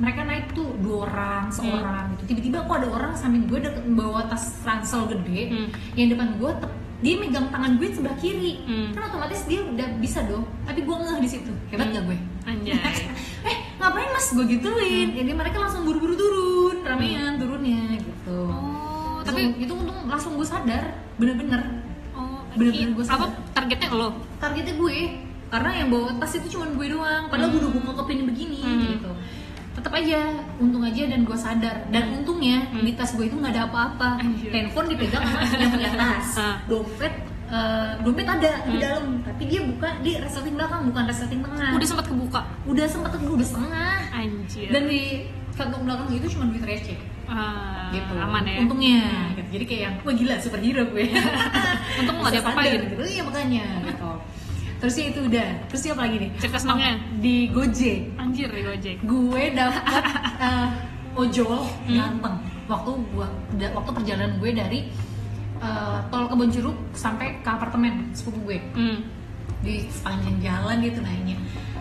Mereka 0.00 0.20
naik 0.24 0.56
tuh 0.56 0.72
dua 0.80 1.04
orang 1.04 1.52
seorang 1.52 2.16
gitu. 2.16 2.32
Tiba-tiba 2.32 2.64
kok 2.64 2.76
ada 2.80 2.88
orang 2.88 3.12
samping 3.12 3.44
gue 3.44 3.60
deket 3.60 3.84
bawa 3.92 4.24
tas 4.32 4.64
ransel 4.64 5.04
gede. 5.12 5.52
Hmm. 5.52 5.68
yang 5.92 6.08
depan 6.08 6.40
gue 6.40 6.50
tep- 6.56 6.78
dia 7.00 7.16
megang 7.16 7.48
tangan 7.48 7.76
gue 7.76 7.88
sebelah 7.92 8.16
kiri. 8.16 8.64
Hmm. 8.64 8.92
kan 8.96 9.12
otomatis 9.12 9.44
dia 9.44 9.60
udah 9.60 9.88
bisa 10.00 10.24
dong. 10.24 10.48
Tapi 10.64 10.80
gue 10.84 10.96
ngeh 10.96 11.18
di 11.20 11.28
situ. 11.28 11.52
Hebat 11.68 11.92
gak 11.92 12.04
gue? 12.08 12.18
Anjay. 12.48 12.76
Eh 13.48 13.56
ngapain 13.80 14.08
mas 14.12 14.28
gue 14.36 14.44
gituin? 14.44 15.08
Jadi 15.16 15.32
mereka 15.32 15.56
langsung 15.60 15.84
buru-buru 15.88 16.12
turun. 16.12 16.76
Ramean 16.84 17.40
turunnya 17.40 17.96
gitu. 18.00 18.40
Oh 18.48 19.00
tapi 19.20 19.52
itu 19.60 19.72
untung 19.72 20.08
langsung 20.08 20.36
gue 20.36 20.44
sadar. 20.44 20.96
Bener-bener 21.20 21.79
Bener-bener 22.60 22.90
gue 22.92 23.04
apa 23.06 23.26
targetnya 23.50 23.88
lo? 23.90 24.08
Targetnya 24.36 24.74
gue 24.76 24.96
karena 25.48 25.70
yang 25.74 25.88
bawa 25.88 26.14
tas 26.16 26.32
itu 26.32 26.46
cuma 26.50 26.68
gue 26.68 26.86
doang. 26.86 27.26
Padahal 27.26 27.48
gue 27.48 27.60
udah 27.60 27.70
gue 27.70 27.82
kokopin 27.82 28.20
begini 28.22 28.60
Hmm. 28.60 28.80
gitu. 28.90 29.10
Tetap 29.70 29.92
aja 29.94 30.18
untung 30.58 30.82
aja 30.82 31.02
dan 31.06 31.22
gue 31.22 31.34
sadar. 31.34 31.88
Dan 31.88 32.04
untungnya 32.14 32.68
Hmm. 32.68 32.82
di 32.82 32.92
tas 32.92 33.10
gue 33.10 33.24
itu 33.24 33.34
nggak 33.34 33.50
ada 33.50 33.62
apa-apa. 33.66 34.20
Handphone 34.46 34.88
dipegang 34.88 35.24
sama 35.24 35.48
yang 35.56 35.72
punya 35.72 35.90
tas. 35.96 36.28
Dompet 36.66 37.14
eh, 37.50 37.90
dompet 37.98 38.26
ada 38.28 38.52
di 38.62 38.76
Hmm. 38.76 38.78
dalam 38.78 39.04
tapi 39.24 39.42
dia 39.44 39.60
buka 39.60 39.98
di 39.98 40.14
resleting 40.14 40.54
belakang 40.54 40.86
bukan 40.86 41.02
resleting 41.04 41.40
tengah. 41.40 41.70
Udah 41.72 41.86
sempat 41.88 42.06
kebuka? 42.06 42.40
Udah 42.62 42.86
sempet 42.86 43.10
udah 43.16 43.46
setengah. 43.48 43.98
Anjir. 44.12 44.68
Dan 44.70 44.82
di 44.86 45.02
kantong 45.60 45.82
belakang 45.84 46.08
itu 46.10 46.26
cuma 46.32 46.44
duit 46.48 46.64
receh. 46.64 46.96
Ah, 47.28 47.92
gitu. 47.92 48.14
aman 48.16 48.42
ya. 48.42 48.56
Untungnya. 48.64 49.00
Gitu. 49.36 49.48
jadi 49.54 49.64
kayak 49.68 49.82
yang 49.84 49.94
wah 50.02 50.14
gila 50.16 50.34
superhero 50.40 50.82
gue. 50.88 51.04
Untung 52.00 52.16
nggak 52.18 52.32
diapa-apain. 52.34 52.70
sadar 52.72 52.88
gitu. 52.88 53.02
Iya 53.04 53.22
makanya. 53.22 53.64
Gitu. 53.84 54.10
Terus 54.80 54.94
ya 54.96 55.04
itu 55.12 55.20
udah. 55.28 55.48
Terus 55.68 55.80
apa 55.92 56.02
lagi 56.08 56.16
nih? 56.16 56.30
Cerita 56.40 56.58
senangnya? 56.58 56.92
di 57.20 57.36
Gojek. 57.52 57.98
Anjir 58.16 58.48
di 58.48 58.62
gojek. 58.64 58.96
Gue 59.04 59.42
dapat 59.52 60.02
eh, 60.48 60.68
ojol 61.14 61.60
Hmm. 61.84 61.94
ganteng. 61.94 62.36
Waktu 62.64 62.90
gua 63.12 63.26
waktu 63.76 63.90
perjalanan 63.92 64.32
gue 64.40 64.50
dari 64.50 64.80
eh, 65.60 65.98
tol 66.08 66.24
Kebonjeruk 66.26 66.76
sampai 66.96 67.36
ke 67.44 67.48
apartemen 67.48 68.08
sepupu 68.10 68.40
gue. 68.48 68.58
Hmm. 68.72 68.98
di 69.60 69.84
sepanjang 69.92 70.40
jalan 70.40 70.80
dia 70.80 70.88
tuh 70.88 71.04
nanya 71.04 71.36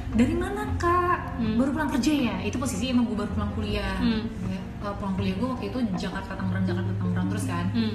dari 0.09 0.33
mana 0.33 0.65
kak? 0.75 1.17
Hmm. 1.39 1.55
baru 1.55 1.69
pulang 1.71 1.91
kerja 1.93 2.11
ya? 2.11 2.35
Itu 2.41 2.57
posisi 2.57 2.89
emang 2.89 3.05
gue 3.05 3.15
baru 3.15 3.31
pulang 3.31 3.51
kuliah. 3.53 3.95
Hmm. 3.97 4.25
Ya, 4.49 4.59
pulang 4.97 5.15
kuliah 5.15 5.35
gue 5.37 5.47
waktu 5.47 5.65
itu 5.69 5.79
Jakarta 5.95 6.33
Tangerang 6.33 6.65
Jakarta 6.65 6.91
Tangerang 6.97 7.27
terus 7.29 7.45
kan. 7.45 7.65
Hmm. 7.71 7.93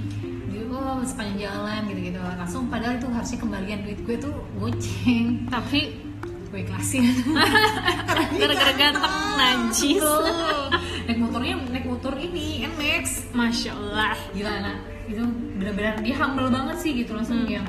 dia 0.48 0.62
oh 0.70 1.02
sepanjang 1.02 1.38
jalan 1.50 1.80
gitu-gitu. 1.90 2.18
Langsung 2.22 2.70
padahal 2.70 2.94
itu 2.96 3.06
harusnya 3.10 3.38
kembalian 3.42 3.78
duit 3.82 3.98
gue 4.02 4.16
tuh 4.16 4.34
goceng. 4.56 5.44
Tapi 5.50 5.80
gue 6.50 6.58
ikhlasin. 6.62 7.04
Gara-gara 8.38 8.72
ganteng 8.74 9.14
najis. 9.40 10.02
Naik 11.04 11.18
motornya 11.18 11.54
naik 11.68 11.84
motor 11.84 12.14
ini 12.14 12.64
NMAX 12.64 13.34
masya 13.34 13.74
allah. 13.74 14.14
Gila 14.32 14.50
anak. 14.62 14.78
Itu 15.04 15.20
benar-benar 15.58 16.00
dia 16.00 16.14
humble 16.16 16.48
banget 16.48 16.76
sih 16.80 16.94
gitu. 16.94 17.12
Langsung 17.18 17.42
Hmm. 17.44 17.50
yang 17.60 17.66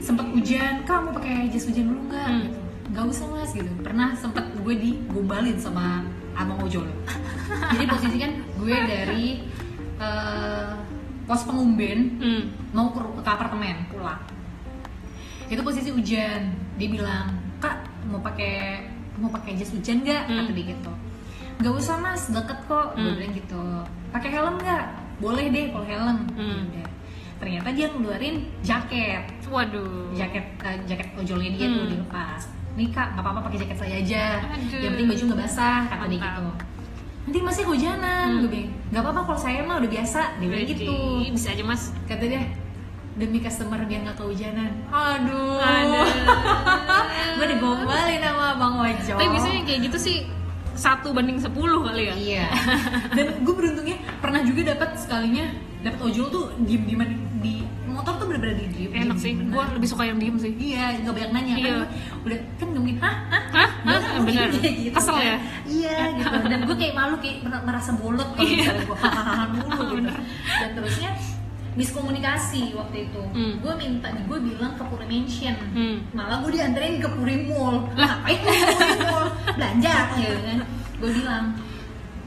sempat 0.00 0.26
hujan 0.32 0.82
kamu 0.82 1.12
pakai 1.12 1.50
jas 1.52 1.68
hujan 1.68 1.92
dulu 1.92 2.00
nggak? 2.10 2.26
Hmm. 2.26 2.42
gitu 2.48 2.65
nggak 2.96 3.12
usah 3.12 3.28
mas 3.28 3.52
gitu. 3.52 3.68
Pernah 3.84 4.16
sempat 4.16 4.48
gue 4.56 4.74
digombalin 4.74 5.60
sama 5.60 6.00
abang 6.32 6.60
ojol 6.60 6.84
jadi 7.72 7.84
posisi 7.88 8.16
kan 8.20 8.32
gue 8.60 8.76
dari 8.76 9.40
eh, 9.96 10.72
pos 11.24 11.44
pengumben 11.44 12.20
hmm. 12.20 12.42
mau 12.72 12.88
ke, 12.92 13.00
ke 13.20 13.28
apartemen 13.28 13.84
pulang. 13.88 14.20
Itu 15.46 15.60
posisi 15.60 15.92
hujan. 15.92 16.52
Dia 16.76 16.88
bilang 16.88 17.36
kak 17.56 17.84
mau 18.08 18.20
pakai 18.20 18.84
mau 19.16 19.28
pakai 19.28 19.56
jas 19.56 19.72
hujan 19.72 20.00
nggak? 20.00 20.22
Hmm. 20.28 20.36
kata 20.40 20.50
dia 20.52 20.64
gitu. 20.72 20.92
Nggak 21.60 21.72
usah 21.76 21.96
mas 22.00 22.28
deket 22.28 22.58
kok. 22.64 22.96
Gue 22.96 23.04
Hmm. 23.04 23.16
bilang 23.16 23.34
gitu. 23.36 23.62
Pakai 24.12 24.30
helm 24.32 24.56
nggak? 24.56 24.84
Boleh 25.16 25.46
deh 25.48 25.68
kalau 25.68 25.84
helm. 25.84 26.16
Hmm. 26.32 26.64
Yaudah. 26.72 26.88
ternyata 27.36 27.68
dia 27.68 27.92
ngeluarin 27.92 28.48
jaket. 28.64 29.24
Waduh. 29.52 30.08
Jaket 30.16 30.56
eh, 30.64 30.78
jaket 30.88 31.08
ojolnya 31.20 31.50
dia 31.52 31.66
tuh 31.68 31.84
Hmm. 31.84 31.92
dilepas 31.92 32.55
nih 32.76 32.88
kak 32.88 33.08
nggak 33.12 33.24
apa-apa 33.24 33.40
pakai 33.48 33.58
jaket 33.58 33.78
saya 33.78 33.94
aja. 33.96 34.24
Aduh. 34.46 34.78
yang 34.78 34.90
penting 34.92 35.08
baju 35.08 35.22
nggak 35.26 35.40
basah 35.42 35.80
kata 35.86 36.04
dia 36.06 36.20
gitu. 36.20 36.44
Nanti 37.26 37.38
masih 37.42 37.64
hujanan 37.66 38.26
Hmm. 38.28 38.38
gue 38.38 38.50
bilang 38.52 38.70
nggak 38.86 39.02
apa-apa 39.02 39.20
kalau 39.24 39.40
saya 39.40 39.58
mah 39.60 39.76
udah 39.76 39.90
biasa. 39.90 40.20
Dia 40.36 40.46
bilang 40.46 40.66
gitu. 40.66 40.94
bisa 41.32 41.48
aja 41.50 41.62
mas. 41.62 41.82
Kata 42.04 42.22
dia 42.22 42.42
demi 43.16 43.40
customer 43.40 43.80
biar 43.80 44.00
nggak 44.04 44.14
kehujanan. 44.14 44.70
Aduh, 44.86 45.56
Aduh. 45.56 46.04
gue 47.36 47.46
digombalin 47.48 48.20
sama 48.20 48.46
bang 48.54 48.74
ojol 48.78 49.16
tapi 49.16 49.28
biasanya 49.30 49.60
kayak 49.64 49.80
gitu 49.88 49.98
sih 49.98 50.18
satu 50.76 51.08
banding 51.10 51.40
sepuluh 51.40 51.80
kali 51.82 52.06
ya? 52.06 52.14
Iya. 52.14 52.46
Dan 53.10 53.40
gue 53.40 53.54
beruntungnya 53.56 53.96
pernah 54.20 54.44
juga 54.44 54.76
dapat 54.76 55.00
sekalinya 55.00 55.48
dapat 55.80 56.00
ojol 56.04 56.26
tuh 56.28 56.44
diem 56.62 56.84
dieman 56.84 57.08
di 57.40 57.64
motor 58.06 58.22
tuh 58.22 58.26
bener-bener 58.30 58.54
di 58.56 58.66
diem 58.70 58.92
enak 59.02 59.18
sih. 59.18 59.34
gue 59.34 59.64
lebih 59.74 59.88
suka 59.90 60.02
yang 60.04 60.18
diem 60.22 60.38
sih. 60.38 60.54
Iya 60.54 61.02
nggak 61.02 61.10
banyak 61.12 61.30
nanya 61.32 61.52
Iya. 61.52 61.58
kan 61.58 61.74
gue 61.74 61.88
udah 62.24 62.38
kan 62.54 62.66
nggak 62.70 62.80
mungkin 62.80 62.98
hah? 63.02 63.14
Hah? 63.50 63.68
Hah? 63.82 64.00
Bener. 64.22 64.48
Kayak 64.54 64.74
gitu. 64.80 64.94
Kesel 64.94 65.10
kan. 65.12 65.26
ya? 65.26 65.36
Iya 65.66 65.96
gitu. 66.14 66.36
Dan 66.46 66.60
gue 66.62 66.76
kayak 66.76 66.94
malu 66.94 67.16
kayak 67.18 67.36
mer- 67.42 67.64
merasa 67.64 67.90
bolot 67.92 68.28
kalau 68.30 68.46
Iya. 68.46 68.54
misalnya 68.62 68.84
gue 68.86 68.98
hahaha 69.00 69.44
dulu 69.50 69.82
gitu. 69.92 70.10
Dan 70.60 70.70
terusnya 70.72 71.10
miskomunikasi 71.76 72.62
waktu 72.72 72.96
itu. 73.04 73.22
Hmm. 73.28 73.54
gue 73.58 73.72
minta 73.76 74.08
gue 74.08 74.38
bilang 74.40 74.72
ke 74.72 74.84
Puri 74.86 75.04
Mansion. 75.04 75.56
Hmm. 75.74 75.96
malah 76.12 76.38
gue 76.40 76.50
dianterin 76.52 76.94
ke 76.96 77.08
Puri 77.10 77.36
Mall. 77.44 77.90
Lah. 77.92 78.22
Ngapain 78.22 78.38
gue 78.38 78.54
ke 78.54 78.66
Puri 78.70 78.98
Mall? 79.02 79.26
Belanja 79.52 79.94
gitu 80.14 80.38
kan. 80.40 80.58
Gue 80.96 81.10
bilang 81.12 81.44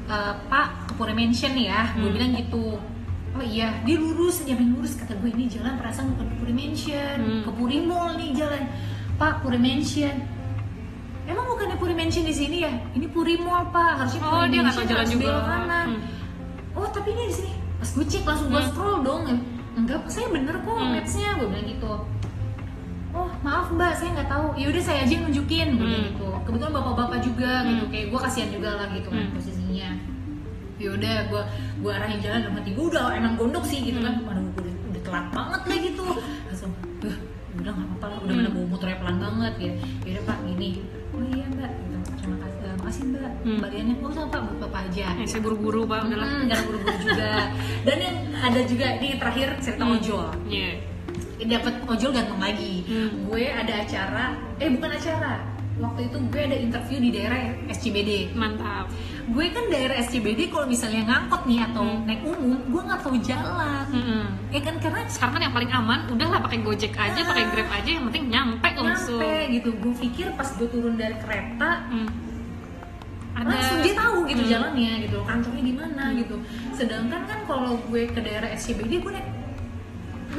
"E, 0.06 0.16
Pak 0.46 0.68
ke 0.86 0.94
Puri 0.94 1.14
Mansion 1.14 1.54
ya. 1.56 1.88
Gue 1.94 2.04
Hmm. 2.04 2.14
bilang 2.14 2.32
gitu 2.36 2.66
oh 3.40 3.46
iya 3.46 3.72
dia 3.82 3.96
lurus 3.96 4.44
nyamin 4.44 4.76
lurus 4.76 4.94
kata 4.94 5.16
gue 5.16 5.32
ini 5.32 5.48
jalan 5.48 5.80
perasaan 5.80 6.12
bukan 6.12 6.28
ke 6.28 6.36
Puri 6.38 6.54
Mansion 6.54 7.18
Hmm. 7.18 7.42
ke 7.42 7.52
Puri 7.52 7.78
Mall 7.82 8.10
nih 8.14 8.30
jalan 8.34 8.64
Pak 9.16 9.34
Puri 9.40 9.56
Mansion 9.58 10.16
Emang 11.24 11.46
bukannya 11.48 11.78
Puri 11.78 11.94
Mansion 11.94 12.26
di 12.26 12.34
sini 12.34 12.66
ya? 12.66 12.74
Ini 12.90 13.06
Puri 13.08 13.38
Mall 13.38 13.70
pak, 13.70 14.02
harusnya 14.02 14.18
Oh, 14.20 14.34
Puri 14.34 14.50
dia 14.50 14.60
nggak 14.60 14.66
Mansion 14.66 14.82
tahu 14.82 14.92
jalan 14.92 15.08
juga. 15.08 15.30
kanan. 15.46 15.88
Hmm. 15.88 16.02
Oh 16.74 16.88
tapi 16.90 17.10
ini 17.12 17.24
di 17.24 17.36
sini. 17.36 17.52
Pas 17.78 17.86
gue 17.88 18.02
cek 18.04 18.24
langsung 18.26 18.48
gue 18.50 18.58
Hmm. 18.58 18.68
scroll 18.68 18.98
dong. 19.00 19.22
Enggak, 19.72 20.02
saya 20.10 20.26
bener 20.28 20.56
kok 20.58 20.74
Hmm. 20.74 20.90
mapsnya, 20.92 21.30
gue 21.38 21.48
bilang 21.48 21.68
gitu. 21.70 21.94
Oh 23.12 23.30
maaf 23.40 23.70
mbak, 23.70 23.94
saya 23.94 24.10
nggak 24.12 24.26
tahu. 24.28 24.48
Ya 24.56 24.66
udah 24.68 24.82
saya 24.82 25.00
aja 25.00 25.12
yang 25.12 25.24
nunjukin, 25.24 25.68
gue 25.72 25.86
Hmm. 25.86 26.02
gitu. 26.10 26.28
Kebetulan 26.44 26.72
bapak-bapak 26.74 27.20
juga 27.22 27.52
gitu, 27.64 27.84
Hmm. 27.86 27.92
kayak 27.94 28.06
gue 28.10 28.20
kasihan 28.20 28.50
juga 28.50 28.70
lah 28.74 28.88
gitu 28.90 29.08
kan 29.08 29.22
Hmm. 29.22 29.34
Ya 30.80 30.90
udah, 30.90 31.16
gue 31.28 31.42
gue 31.78 31.92
arahin 31.92 32.20
jalan 32.20 32.40
dalam 32.42 32.56
hati 32.56 32.72
gue 32.72 32.86
udah 32.88 33.12
emang 33.12 33.36
gondok 33.36 33.64
sih 33.64 33.84
gitu 33.84 34.00
kan. 34.00 34.16
Hmm. 34.16 34.32
Aduh, 34.32 34.44
gue 34.50 34.64
udah, 34.64 34.76
udah 34.90 35.02
telat 35.04 35.26
banget 35.30 35.62
lah 35.62 35.78
gitu. 35.78 36.06
Langsung, 36.48 36.72
"Duh, 36.98 37.16
udah 37.54 37.72
nggak 37.72 37.88
apa-apa 37.90 38.06
lah, 38.08 38.18
udah 38.18 38.32
Hmm. 38.32 38.42
mana 38.42 38.50
bawa 38.50 38.66
motornya 38.70 38.98
pelan 38.98 39.18
banget 39.20 39.54
gitu. 39.60 39.76
Ya 40.02 40.10
udah 40.16 40.24
pak, 40.26 40.38
gini. 40.46 40.70
Oh 41.10 41.22
iya 41.26 41.46
mbak, 41.50 41.72
gitu. 41.74 41.98
terima 42.16 42.38
kasih, 42.40 42.60
eh, 42.62 42.76
makasih 42.76 43.04
mbak. 43.06 43.32
Hmm. 43.40 43.60
Oh 44.00 44.12
sama 44.14 44.28
pak, 44.30 44.42
buat 44.42 44.58
bapak 44.62 44.82
aja. 44.88 45.08
eh, 45.14 45.28
saya 45.28 45.42
buru-buru 45.42 45.82
pak 45.84 46.00
udahlah 46.06 46.28
Hmm, 46.30 46.44
jangan 46.48 46.64
buru-buru 46.66 46.98
juga. 47.02 47.32
Dan 47.86 47.98
yang 48.00 48.18
ada 48.34 48.60
juga 48.64 48.86
ini 48.96 49.10
terakhir 49.16 49.48
cerita 49.60 49.84
Hmm. 49.84 49.96
ojol. 49.96 50.28
Iya. 50.48 50.72
Ini 51.40 51.50
dapat 51.50 51.74
ojol 51.86 52.10
ganteng 52.14 52.40
lagi. 52.40 52.74
Hmm. 52.86 53.10
Gue 53.26 53.44
ada 53.48 53.74
acara, 53.78 54.26
eh 54.56 54.70
bukan 54.70 54.92
acara. 54.94 55.34
Waktu 55.80 56.02
itu 56.06 56.18
gue 56.26 56.42
ada 56.44 56.58
interview 56.58 56.98
di 57.00 57.10
daerah 57.10 57.40
SCBD 57.68 58.32
mantap 58.34 58.92
gue 59.26 59.46
kan 59.48 59.66
daerah 59.68 59.96
SCBD 60.00 60.50
kalau 60.50 60.66
misalnya 60.66 61.06
ngangkot 61.06 61.46
nih 61.46 61.60
atau 61.64 61.82
Hmm. 61.82 62.04
naik 62.04 62.22
umum 62.22 62.60
gue 62.62 62.82
nggak 62.84 63.00
tahu 63.00 63.16
jalan 63.20 63.86
Mm-mm. 63.90 64.24
ya 64.50 64.60
kan 64.60 64.76
karena 64.78 65.02
sekarang 65.08 65.34
kan 65.34 65.42
yang 65.42 65.54
paling 65.54 65.72
aman 65.72 66.00
udahlah 66.08 66.40
pakai 66.40 66.60
gojek 66.60 66.94
aja 66.94 67.22
pakai 67.24 67.46
grab 67.50 67.70
aja 67.72 67.90
yang 67.90 68.06
penting 68.06 68.26
nyampe 68.28 68.68
langsung 68.76 69.18
nyampe 69.18 69.54
gitu 69.54 69.70
gue 69.74 69.94
pikir 70.00 70.28
pas 70.34 70.50
gue 70.50 70.68
turun 70.68 70.96
dari 70.96 71.16
kereta 71.18 71.70
Hmm. 71.88 72.10
langsung 73.40 73.80
dia 73.80 73.96
tahu 73.96 74.28
gitu 74.28 74.42
Hmm. 74.42 74.52
jalannya 74.52 74.92
gitu 75.02 75.18
kantornya 75.24 75.64
di 75.64 75.74
mana 75.74 76.04
gitu 76.14 76.36
sedangkan 76.74 77.22
kan 77.24 77.40
kalau 77.46 77.80
gue 77.82 78.04
ke 78.06 78.20
daerah 78.20 78.52
SCBD 78.52 79.00
gue 79.00 79.12
naik 79.12 79.28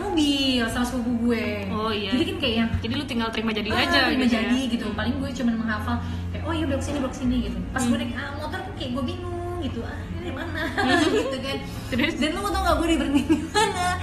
mobil 0.03 0.63
sama 0.67 0.83
sepupu 0.83 1.13
gue. 1.23 1.47
Oh, 1.69 1.89
iya. 1.89 2.11
jadi 2.11 2.25
kan 2.27 2.37
kayak 2.39 2.55
yang 2.57 2.69
jadi 2.79 2.93
lu 2.95 3.05
tinggal 3.05 3.29
terima 3.29 3.51
jadi 3.51 3.69
ah, 3.69 3.79
aja 3.79 3.99
terima 4.07 4.23
gitu 4.23 4.35
jadi 4.35 4.59
ya 4.59 4.73
gitu. 4.73 4.87
Paling 4.93 5.15
gue 5.17 5.31
cuma 5.33 5.51
menghafal 5.55 5.97
kayak 6.31 6.43
oh 6.43 6.53
iya 6.53 6.65
belok 6.65 6.81
sini 6.81 6.99
belok 6.99 7.15
sini 7.15 7.37
gitu. 7.45 7.59
Pas 7.71 7.81
Hmm. 7.81 7.89
gue 7.89 7.99
naik 7.99 8.13
ah, 8.15 8.31
motor 8.37 8.59
kan 8.59 8.73
kayak 8.75 8.91
gue 8.93 9.05
bingung 9.07 9.31
gitu. 9.61 9.81
Ah 9.81 9.99
ini 10.17 10.31
mana? 10.31 10.63
Gitu 11.17 11.39
kan. 11.39 11.59
Terus? 11.89 12.13
dan 12.15 12.31
lu 12.31 12.41
mau 12.41 12.51
tau 12.51 12.63
gak 12.63 12.77
gue 12.77 12.87
di 12.87 12.97
berhenti 12.97 13.23
di 13.25 13.37
mana? 13.47 13.87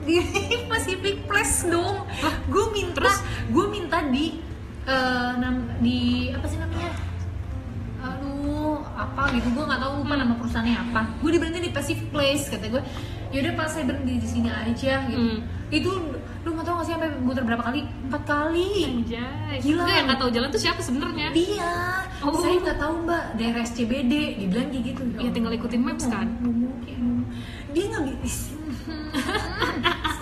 Di 0.00 0.16
Pacific 0.64 1.16
Place 1.24 1.62
dong. 1.64 2.06
Gue 2.46 2.64
minta 2.70 2.96
Terus? 2.96 3.18
gue 3.46 3.64
minta 3.68 3.98
di 4.04 4.40
eh, 4.82 5.32
nam- 5.36 5.76
di 5.78 5.98
apa 6.30 6.46
sih 6.46 6.56
namanya? 6.56 6.90
Aduh 8.00 8.80
apa 8.90 9.28
gitu. 9.30 9.50
Gue 9.50 9.64
nggak 9.64 9.76
tahu 9.78 9.92
lupa 10.00 10.08
Hmm. 10.10 10.20
nama 10.20 10.34
perusahaannya 10.36 10.76
apa. 10.82 11.00
Gue 11.18 11.30
diberhenti 11.30 11.60
di 11.60 11.70
Pacific 11.70 12.08
Place 12.08 12.48
kata 12.48 12.66
gue 12.68 12.82
yaudah 13.30 13.52
pas 13.54 13.66
saya 13.66 13.84
berhenti 13.84 14.14
di 14.16 14.28
sini 14.28 14.48
aja 14.48 15.06
gitu 15.06 15.18
Hmm. 15.18 15.38
itu 15.68 15.90
lu 16.40 16.48
nggak 16.50 16.64
tahu 16.64 16.74
nggak 16.74 16.86
sih 16.86 16.94
sampai 16.94 17.10
muter 17.18 17.42
berapa 17.42 17.62
kali 17.62 17.80
empat 18.02 18.22
kali 18.24 18.70
Anjay. 18.82 19.56
Gila. 19.60 19.82
Itu 19.82 19.92
yang 19.92 20.06
nggak 20.06 20.18
tahu 20.18 20.30
jalan 20.30 20.48
tuh 20.48 20.60
siapa 20.60 20.80
sebenarnya? 20.80 21.28
dia 21.30 21.72
Oh. 22.20 22.34
saya 22.34 22.56
nggak 22.58 22.76
tahu 22.76 22.94
mbak 23.02 23.24
daerah 23.34 23.62
SCBD 23.62 24.12
dibilang 24.36 24.68
kayak 24.68 24.84
gitu 24.86 25.02
Ya, 25.16 25.30
tinggal 25.30 25.52
ikutin 25.52 25.80
maps 25.80 26.04
kan. 26.04 26.26
Ngomong. 26.38 26.74
dia 27.70 27.84
nggak 27.86 28.02
bisa 28.18 28.50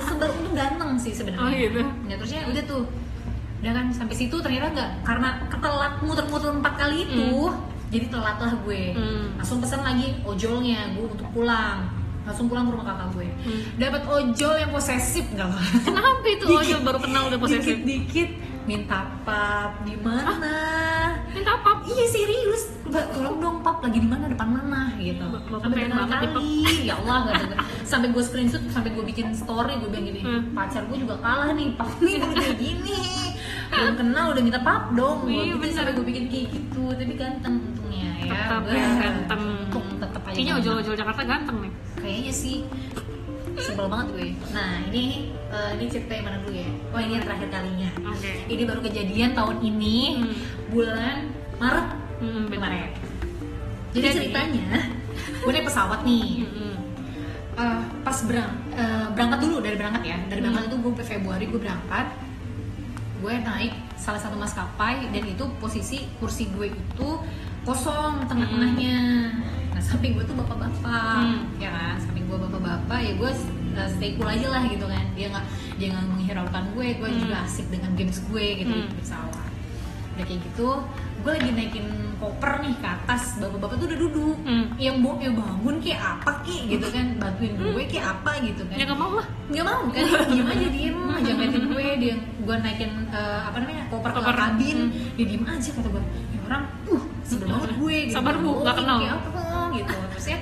sebel 0.05 0.29
untung 0.31 0.55
ganteng 0.55 0.91
sih 0.97 1.13
sebenarnya 1.13 1.43
Oh, 1.43 1.51
gitu. 1.51 1.81
ya 2.07 2.15
terusnya 2.15 2.41
udah 2.47 2.63
tuh 2.65 2.83
udah 3.59 3.73
kan 3.73 3.87
sampai 3.91 4.15
situ 4.15 4.37
ternyata 4.37 4.67
nggak 4.71 4.91
karena 5.03 5.29
ketelat 5.49 5.93
muter-muter 5.99 6.51
empat 6.53 6.75
kali 6.77 7.03
itu 7.03 7.51
jadi 7.89 8.07
telat 8.09 8.37
lah 8.37 8.53
gue 8.55 8.83
Hmm. 8.93 9.27
langsung 9.35 9.59
pesan 9.59 9.81
lagi 9.81 10.15
ojolnya 10.23 10.93
gue 10.93 11.07
untuk 11.09 11.27
pulang 11.33 11.89
langsung 12.29 12.47
pulang 12.47 12.65
ke 12.65 12.73
rumah 12.73 12.87
kakak 12.87 13.09
gue. 13.11 13.29
Hmm. 13.41 13.61
dapat 13.77 14.03
ojol 14.05 14.55
yang 14.59 14.71
posesif 14.71 15.25
nggak 15.29 15.49
Kenapa 15.83 16.27
itu? 16.27 16.45
Ojol 16.47 16.81
baru 16.83 16.99
kenal 17.01 17.23
udah 17.27 17.39
posesif? 17.39 17.75
dikit-dikit 17.81 18.31
minta 18.63 19.01
pap 19.25 19.81
di 19.81 19.97
mana? 19.97 20.53
Minta 21.33 21.57
apa? 21.57 21.81
iya 21.85 22.05
serius. 22.07 22.69
Mbak, 22.85 23.05
tolong 23.11 23.37
dong 23.39 23.57
pap 23.59 23.81
lagi 23.81 23.97
di 23.97 24.05
mana? 24.05 24.29
Depan 24.29 24.49
mana? 24.51 24.93
Gitu. 24.95 25.25
Bapak 25.25 25.69
pengen 25.69 25.93
banget 25.95 26.29
kali 26.29 26.85
ya 26.85 26.95
Allah 26.99 27.19
kata 27.27 27.45
gue. 27.47 27.59
sampai 27.83 28.09
gue 28.09 28.21
screenshot 28.21 28.61
sampai 28.69 28.93
gue 28.93 29.01
bikin 29.03 29.33
story 29.33 29.73
gue 29.77 29.89
bilang 29.89 30.05
gini 30.05 30.21
Hmm. 30.21 30.53
pacar 30.53 30.85
gue 30.85 30.99
juga 30.99 31.17
kalah 31.19 31.49
nih 31.51 31.73
pap 31.75 31.89
nih 31.99 32.21
udah 32.21 32.37
kayak 32.37 32.57
gini. 32.59 33.01
Belum 33.69 33.95
kenal 33.97 34.27
udah 34.33 34.43
minta 34.43 34.61
pap 34.61 34.93
dong. 34.93 35.25
Iya, 35.25 35.55
gitu, 35.55 35.65
sampai 35.71 35.93
gue 35.93 36.05
bikin 36.05 36.25
kayak 36.27 36.47
gitu. 36.51 36.83
Tapi 36.91 37.13
ganteng 37.15 37.55
untungnya 37.63 38.11
ya. 38.19 38.29
Tetap 38.29 38.63
ya, 38.67 38.87
ganteng. 38.99 39.43
untung 39.65 39.87
tetap 39.99 40.23
aja 40.23 40.35
Kayaknya 40.35 40.55
ojol-ojol 40.59 40.95
Jakarta 40.95 41.23
ganteng 41.25 41.57
nih. 41.63 41.73
Kayaknya 42.09 42.33
sih 42.33 42.65
sebel 43.59 43.85
banget 43.87 44.07
gue. 44.15 44.29
Nah 44.51 44.81
ini 44.89 45.05
eh, 45.47 45.71
ini 45.77 45.85
cerita 45.87 46.13
yang 46.15 46.25
mana 46.25 46.39
dulu 46.41 46.57
ya? 46.57 46.71
Oh 46.89 46.99
ini 46.99 47.13
yang 47.13 47.25
terakhir 47.25 47.49
kalinya. 47.51 47.91
Oke. 48.09 48.31
ini 48.49 48.63
baru 48.65 48.81
kejadian 48.81 49.31
tahun 49.35 49.57
ini 49.61 49.97
Hmm. 50.17 50.35
bulan 50.69 51.17
Maret 51.59 51.89
Hmm, 52.19 52.49
benar. 52.49 52.73
kemarin. 52.73 52.91
Jadi 53.89 54.01
Jadi- 54.01 54.17
ceritanya 54.25 54.69
gue 55.45 55.51
naik 55.53 55.67
pesawat 55.67 56.01
nih. 56.03 56.49
Hmm. 56.49 56.77
Eh, 57.59 57.81
pas 58.01 58.19
berang, 58.23 58.53
eh, 58.73 59.07
berangkat 59.13 59.39
dulu 59.43 59.57
dari 59.59 59.75
berangkat 59.75 60.03
ya. 60.07 60.17
Dari 60.25 60.41
berangkat 60.41 60.65
itu 60.65 60.77
gue 60.79 60.93
Februari 61.05 61.45
gue 61.45 61.61
berangkat 61.61 62.07
gue 63.19 63.35
naik 63.35 63.75
salah 63.99 64.15
satu 64.17 64.39
maskapai 64.39 65.11
dan 65.11 65.27
itu 65.27 65.43
posisi 65.59 66.07
kursi 66.17 66.47
gue 66.55 66.71
itu 66.71 67.09
kosong 67.67 68.23
tengah-tengahnya 68.25 68.95
nah 69.79 69.87
samping 69.87 70.11
gue 70.13 70.25
tuh 70.25 70.35
bapak-bapak 70.35 71.23
Hmm. 71.23 71.39
ya 71.57 71.71
kan 71.71 71.95
samping 71.97 72.27
gue 72.27 72.35
bapak-bapak 72.37 72.99
ya 72.99 73.13
gue 73.15 73.31
uh, 73.73 73.89
stay 73.89 74.11
cool 74.13 74.27
aja 74.27 74.49
lah 74.49 74.63
gitu 74.65 74.83
kan 74.85 75.07
dia 75.13 75.27
nggak 75.29 75.45
dia 75.77 75.89
nggak 75.89 76.05
menghiraukan 76.09 76.65
gue 76.75 76.87
gue 76.93 77.09
Hmm. 77.09 77.21
juga 77.21 77.37
asik 77.41 77.67
dengan 77.69 77.95
games 77.95 78.19
gue 78.21 78.47
gitu 78.59 78.73
Hmm. 78.73 78.85
di 78.85 78.97
pesawat 78.97 79.47
udah 80.11 80.27
kayak 80.27 80.41
gitu 80.45 80.69
gue 81.19 81.31
lagi 81.33 81.51
naikin 81.53 81.87
koper 82.17 82.59
nih 82.59 82.75
ke 82.75 82.89
atas 82.89 83.39
bapak-bapak 83.39 83.75
tuh 83.77 83.87
udah 83.87 83.99
duduk 84.01 84.37
Hmm. 84.41 84.67
yang 84.77 84.99
mau 84.99 85.15
ya 85.17 85.31
bangun 85.31 85.79
kayak 85.79 86.01
apa 86.03 86.43
ki 86.43 86.57
gitu 86.69 86.87
kan 86.89 87.07
bantuin 87.17 87.55
gue 87.55 87.85
kayak 87.87 88.07
apa 88.13 88.31
gitu 88.41 88.63
kan 88.65 88.75
Ya 88.75 88.85
nggak 88.85 88.99
mau 88.99 89.13
lah. 89.15 89.27
nggak 89.47 89.63
mau 89.65 89.83
kan 89.87 90.03
diem 90.35 90.49
aja 90.49 90.67
diem 90.69 90.99
aja 91.09 91.31
ngeliatin 91.33 91.65
gue 91.69 91.87
dia 92.01 92.15
gue 92.19 92.57
naikin 92.57 92.91
eh, 93.09 93.41
apa 93.45 93.57
namanya 93.57 93.87
koper 93.87 94.11
ke 94.11 94.19
Koper. 94.21 94.35
kabin 94.37 94.79
Hmm. 94.81 95.15
dia 95.15 95.27
diem 95.29 95.45
aja 95.45 95.69
kata 95.71 95.87
gue 95.89 96.03
ya 96.29 96.39
orang 96.45 96.63
uh 96.89 97.03
sebel 97.23 97.47
banget 97.47 97.71
gue 97.77 97.97
gitu 98.03 98.15
Sabar, 98.17 98.35
Bu, 98.35 98.51
nggak 98.59 98.75
kenal. 98.75 98.99
kayak 98.99 99.15
apa 99.15 99.29
gitu. 99.73 99.95
Terus 100.15 100.27
ya 100.29 100.39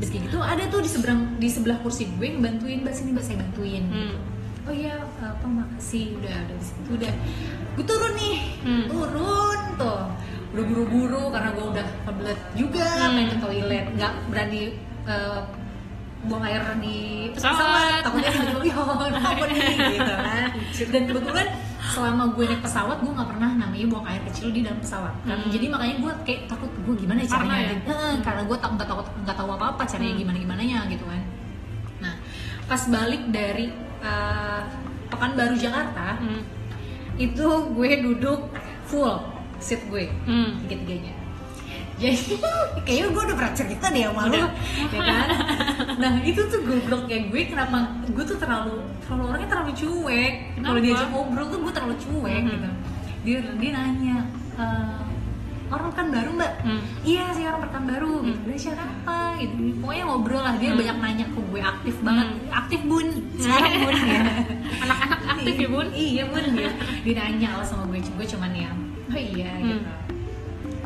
Terus 0.00 0.08
kayak 0.10 0.22
gitu 0.26 0.38
ada 0.40 0.62
tuh 0.66 0.80
di 0.80 0.88
seberang 0.88 1.20
di 1.36 1.48
sebelah 1.48 1.76
kursi 1.78 2.08
gue 2.08 2.24
yang 2.24 2.40
bantuin 2.40 2.80
mbak 2.80 2.94
sini 2.94 3.12
mbak 3.12 3.20
saya 3.22 3.36
bantuin. 3.38 3.84
Hmm. 3.86 4.16
oh 4.60 4.72
iya 4.72 4.92
apa 5.18 5.44
makasih 5.44 6.16
udah 6.16 6.34
udah 6.46 6.56
di 6.56 6.64
situ 6.64 6.90
udah. 6.94 7.12
Gue 7.74 7.84
turun 7.84 8.12
nih. 8.14 8.38
Hmm. 8.60 8.84
turun 8.88 9.60
tuh. 9.76 10.02
Udah 10.50 10.64
buru-buru 10.66 11.22
karena 11.28 11.48
gue 11.52 11.66
udah 11.68 11.86
kebelet 12.04 12.40
juga 12.54 12.84
Hmm. 12.86 13.12
pengen 13.12 13.28
ke 13.28 13.36
toilet. 13.38 13.86
Nggak 13.92 14.12
berani 14.28 14.62
eh, 15.04 15.40
buang 16.20 16.44
air 16.44 16.60
di 16.76 16.98
Pesawat. 17.32 18.04
takutnya 18.04 18.28
apa 19.16 19.44
nih 19.48 19.60
gitu 19.90 20.12
kan. 20.14 20.48
Dan 20.92 21.02
kebetulan 21.08 21.46
selama 21.90 22.22
gue 22.30 22.44
naik 22.46 22.62
pesawat 22.62 22.96
gue 22.98 23.10
nggak 23.10 23.28
pernah 23.28 23.50
namanya 23.52 23.86
buang 23.86 24.06
air 24.06 24.22
kecil 24.24 24.48
di 24.48 24.62
dalam 24.62 24.78
pesawat 24.78 25.14
kan 25.22 25.36
Hmm. 25.36 25.50
jadi 25.50 25.66
makanya 25.68 25.96
gue 25.98 26.12
kayak 26.24 26.40
takut 26.46 26.70
gue 26.70 26.94
gimana 26.96 27.18
ya 27.20 27.28
caranya 27.28 27.58
ya? 27.58 27.70
gitu. 27.74 27.90
Eh, 27.90 28.14
karena 28.20 28.42
gue 28.42 28.56
tak 28.56 28.70
nggak 28.70 28.88
tahu 28.88 28.98
nggak 29.20 29.36
tahu 29.36 29.48
apa 29.50 29.64
apa 29.74 29.82
caranya 29.84 30.14
Hmm. 30.14 30.22
gimana 30.22 30.38
gimana 30.38 30.62
gitu 30.88 31.04
kan 31.04 31.22
nah 32.00 32.14
pas 32.64 32.82
balik 32.86 33.22
dari 33.28 33.66
eh, 34.00 34.60
Pekanbaru 35.10 35.56
Jakarta 35.58 36.16
Hmm. 36.16 36.42
itu 37.16 37.46
gue 37.76 37.90
duduk 38.00 38.40
full 38.86 39.12
seat 39.58 39.84
gue 39.86 40.08
Hmm. 40.24 40.56
tiga-tiganya 40.64 41.12
jadi 42.00 42.16
kayaknya 42.84 43.06
gue 43.08 43.22
udah 43.22 43.36
pernah 43.36 43.54
cerita 43.54 43.86
deh 43.86 44.02
sama 44.02 44.22
lu 44.26 44.40
ya 44.88 45.00
kan? 45.00 45.26
Nah 45.96 46.12
itu 46.22 46.40
tuh 46.42 46.60
goblok 46.62 47.02
kayak 47.04 47.28
gue 47.28 47.42
kenapa 47.46 47.76
gue 48.06 48.24
tuh 48.24 48.34
terlalu 48.34 48.80
terlalu 49.00 49.22
orangnya 49.26 49.48
terlalu 49.48 49.72
cuek. 49.74 50.32
Kalau 50.58 50.78
diajak 50.78 51.08
ngobrol 51.10 51.46
tuh 51.46 51.58
gue 51.60 51.72
terlalu 51.72 51.96
cuek 51.98 52.40
Mhm. 52.40 52.50
gitu. 52.50 52.68
Dia 53.20 53.38
dia 53.54 53.70
nanya 53.70 54.16
"Eh, 54.56 55.00
orang 55.68 55.92
kan 55.92 56.06
baru 56.08 56.30
mbak? 56.32 56.52
Hmm. 56.60 56.80
iya 57.02 57.30
sih 57.30 57.44
orang 57.44 57.62
pekan 57.62 57.84
baru 57.86 58.12
gitu. 58.20 58.34
Hmm. 58.34 58.48
dia 58.48 58.58
siapa? 58.58 59.18
Gitu. 59.36 59.54
Pokoknya 59.78 60.04
ngobrol 60.04 60.40
lah 60.40 60.54
dia 60.56 60.70
Hmm. 60.70 60.78
banyak 60.80 60.96
nanya 60.98 61.26
ke 61.26 61.40
gue 61.42 61.60
aktif 61.62 61.94
banget. 62.00 62.26
Hmm. 62.26 62.58
aktif 62.58 62.80
bun. 62.82 63.06
Sekarang 63.36 63.72
bun 63.78 63.94
ya. 63.94 64.20
Anak-anak 64.82 65.20
aktif 65.30 65.54
ya 65.54 65.68
bun. 65.68 65.86
iya 65.92 66.22
bun 66.24 66.44
dia, 66.50 66.70
dia 67.02 67.14
nanya 67.14 67.48
lah 67.54 67.66
sama 67.66 67.84
gue 67.86 68.00
gue 68.00 68.26
cuman 68.26 68.50
ya 68.52 68.70
oh 69.06 69.18
iya 69.18 69.50
Hmm. 69.54 69.68
gitu 69.68 69.86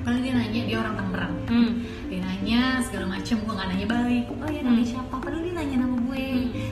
kalau 0.04 0.18
dia 0.18 0.32
nanya 0.32 0.60
dia 0.62 0.76
orang 0.78 0.94
Tangerang. 0.94 1.34
Hmm. 1.44 1.70
dia 2.04 2.20
nanya 2.20 2.60
segala 2.80 3.06
macam 3.10 3.36
gue 3.38 3.52
nggak 3.52 3.68
nanya 3.68 3.86
balik. 3.86 4.24
Oh 4.30 4.46
ya 4.46 4.60
namanya 4.60 4.86
siapa? 4.86 5.14
Padahal 5.16 5.42
dia 5.42 5.54
nanya 5.54 5.76
nama 5.80 5.96
gue. 5.98 6.24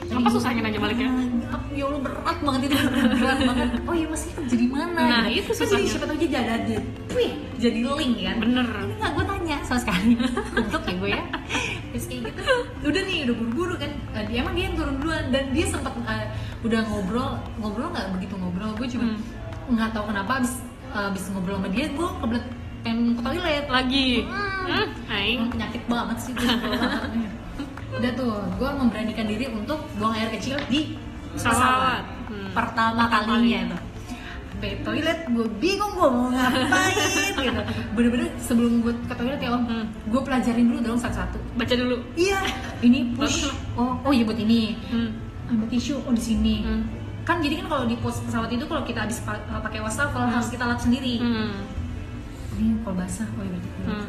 Tapi 0.03 0.13
Apa 0.13 0.21
gue- 0.23 0.33
susahnya 0.33 0.61
nanya 0.61 0.79
baliknya? 0.79 1.09
Ah, 1.49 1.61
ya 1.69 1.83
Allah 1.83 2.01
berat 2.01 2.37
banget 2.39 2.61
itu 2.63 2.75
berat 2.79 3.39
banget. 3.43 3.69
Oh 3.83 3.93
ya 3.93 4.05
masih 4.07 4.29
kerja 4.33 4.55
di 4.55 4.67
mana? 4.67 4.89
Nah, 4.95 5.21
gitu. 5.25 5.41
itu 5.41 5.51
Kan 5.51 5.57
jadi 5.57 5.65
susahnya. 5.67 5.89
siapa 5.89 6.05
tahu 6.05 6.17
dia 6.17 6.29
jadi 6.31 6.51
ada 6.53 6.75
wih 7.11 7.31
jadi 7.57 7.79
link 7.83 8.15
kan. 8.19 8.35
Bener. 8.39 8.67
ini 8.67 8.93
nggak 8.95 9.11
gue 9.11 9.25
tanya 9.25 9.57
sama 9.63 9.79
sekali. 9.79 10.11
Untuk 10.55 10.81
ya 10.83 10.93
gue 10.95 11.09
ya. 11.11 11.23
Terus 11.89 12.05
kayak 12.07 12.21
gitu. 12.25 12.41
Udah 12.83 13.01
nih 13.03 13.17
udah 13.23 13.35
buru-buru 13.35 13.73
kan. 13.75 13.91
Eh, 14.13 14.23
dia 14.25 14.37
emang 14.39 14.53
dia 14.53 14.63
yang 14.65 14.75
turun 14.75 14.95
duluan. 14.97 15.23
Dan 15.29 15.43
dia 15.51 15.65
sempat 15.65 15.93
eh, 15.99 16.25
udah 16.61 16.79
ngobrol 16.87 17.29
ngobrol 17.57 17.89
nggak 17.89 18.07
begitu 18.13 18.33
ngobrol. 18.35 18.71
Gue 18.75 18.87
cuma 18.87 19.05
Hmm. 19.09 19.19
nggak 19.69 19.89
tahu 19.91 20.05
kenapa 20.07 20.31
abis 20.39 20.53
abis 20.93 21.23
ngobrol 21.31 21.57
sama 21.57 21.69
dia 21.69 21.87
gue 21.87 22.07
kebelet 22.19 22.45
pengen 22.83 23.15
ke 23.15 23.21
toilet 23.21 23.65
Lagi. 23.67 24.09
Hmm. 24.23 24.63
Hmm. 24.63 24.87
Aing. 25.09 25.41
Penyakit 25.49 25.83
banget 25.85 26.17
sih 26.19 26.31
gue 26.33 26.49
udah 27.93 28.11
tuh 28.13 28.33
gue 28.53 28.69
memberanikan 28.73 29.25
diri 29.25 29.45
untuk 29.47 29.77
buang 29.95 30.13
air 30.13 30.29
kecil 30.31 30.57
di 30.67 30.97
pesawat. 31.31 32.01
Hmm. 32.25 32.49
pertama 32.51 33.05
Pertama 33.05 33.37
kalinya 33.37 33.59
kali. 33.59 33.69
tuh 33.69 33.81
sampai 34.53 34.71
toilet 34.81 35.19
gue 35.27 35.45
bingung 35.57 35.91
gue 35.91 36.07
mau 36.07 36.27
ngapain 36.29 36.95
gitu 37.37 37.61
bener-bener 37.91 38.31
sebelum 38.39 38.79
gue 38.79 38.93
ke 38.97 39.13
toilet 39.13 39.37
ya 39.37 39.51
om 39.51 39.63
Hmm. 39.63 39.85
gue 40.07 40.21
pelajarin 40.21 40.65
dulu 40.65 40.79
dong 40.81 40.97
satu-satu 40.97 41.35
Baca 41.53 41.73
dulu. 41.73 41.95
iya 42.15 42.39
ini 42.79 43.11
push 43.13 43.51
oh 43.75 43.99
oh 43.99 44.09
iya 44.09 44.23
buat 44.23 44.39
ini 44.39 44.73
Hmm. 44.87 45.09
ambil 45.47 45.67
tisu 45.69 45.99
oh 45.99 46.11
di 46.11 46.23
sini 46.23 46.55
Hmm. 46.61 46.81
kan 47.21 47.37
jadi 47.39 47.59
kan 47.59 47.67
kalau 47.69 47.85
di 47.85 47.95
pos 47.95 48.19
pesawat 48.21 48.49
itu 48.49 48.63
kalau 48.63 48.81
kita 48.81 48.99
habis 49.01 49.19
pa- 49.19 49.37
pakai 49.59 49.79
wastafel 49.79 50.23
harus 50.23 50.47
kita 50.47 50.63
lap 50.63 50.79
sendiri 50.79 51.19
Hmm. 51.19 51.51
Ini 52.55 52.77
kalau 52.81 52.95
basah 52.95 53.27
oh 53.29 53.43
iya 53.43 53.59
Hmm. 53.83 54.07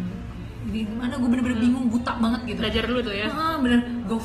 di 0.64 0.80
mana 0.88 1.20
gue 1.20 1.28
bener-bener 1.28 1.61
bingung 1.61 1.92
buta 1.92 2.16
banget 2.16 2.40
gitu. 2.48 2.59
Belajar 2.64 2.83
dulu 2.88 3.00
tuh 3.04 3.12
ya. 3.12 3.28
Ah, 3.28 3.61
bener. 3.61 3.85
Gue 4.09 4.16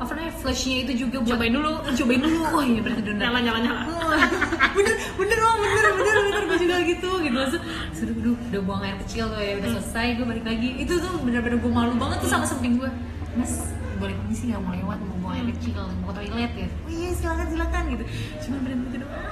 apa 0.00 0.10
namanya 0.16 0.32
flashnya 0.32 0.76
itu 0.88 1.04
juga 1.04 1.20
buat 1.20 1.36
Cobain 1.36 1.52
dulu. 1.52 1.72
cobain 1.92 2.20
dulu. 2.24 2.40
Oh 2.56 2.62
iya 2.64 2.80
berarti 2.80 3.02
bener. 3.04 3.20
Nyala 3.20 3.38
nyala 3.44 3.58
nyala. 3.60 3.82
Bener 4.72 4.94
bener 4.96 5.38
oh 5.44 5.54
bener 5.60 5.84
bener 5.92 6.16
bener 6.24 6.42
gue 6.48 6.58
juga 6.64 6.76
gitu 6.88 7.10
gitu. 7.20 7.36
Langsung 7.36 7.62
sudah 7.92 8.14
udah, 8.16 8.32
udah 8.48 8.60
buang 8.64 8.80
air 8.80 8.96
kecil 9.04 9.28
tuh 9.28 9.36
ya 9.38 9.60
udah 9.60 9.70
selesai 9.76 10.06
gue 10.16 10.24
balik 10.24 10.44
lagi. 10.48 10.68
Itu 10.80 10.92
tuh 10.98 11.12
bener-bener 11.20 11.60
gue 11.60 11.68
malu 11.70 11.92
banget 12.00 12.16
tuh 12.24 12.30
sama 12.32 12.48
samping 12.48 12.80
gue 12.80 12.88
mas 13.36 13.75
boleh 13.96 14.14
permisi 14.14 14.42
nggak 14.48 14.60
mau 14.60 14.72
lewat 14.72 14.98
mau 15.00 15.16
buang 15.20 15.34
air 15.36 15.46
kecil 15.52 15.72
mau 16.00 16.08
ke 16.08 16.14
toilet 16.16 16.52
ya 16.54 16.68
oh 16.68 16.90
iya 16.90 17.10
silakan 17.12 17.46
silakan 17.48 17.82
gitu 17.90 18.04
cuma 18.44 18.56
bener-bener 18.60 18.90
gitu 18.92 18.98
doang 19.02 19.24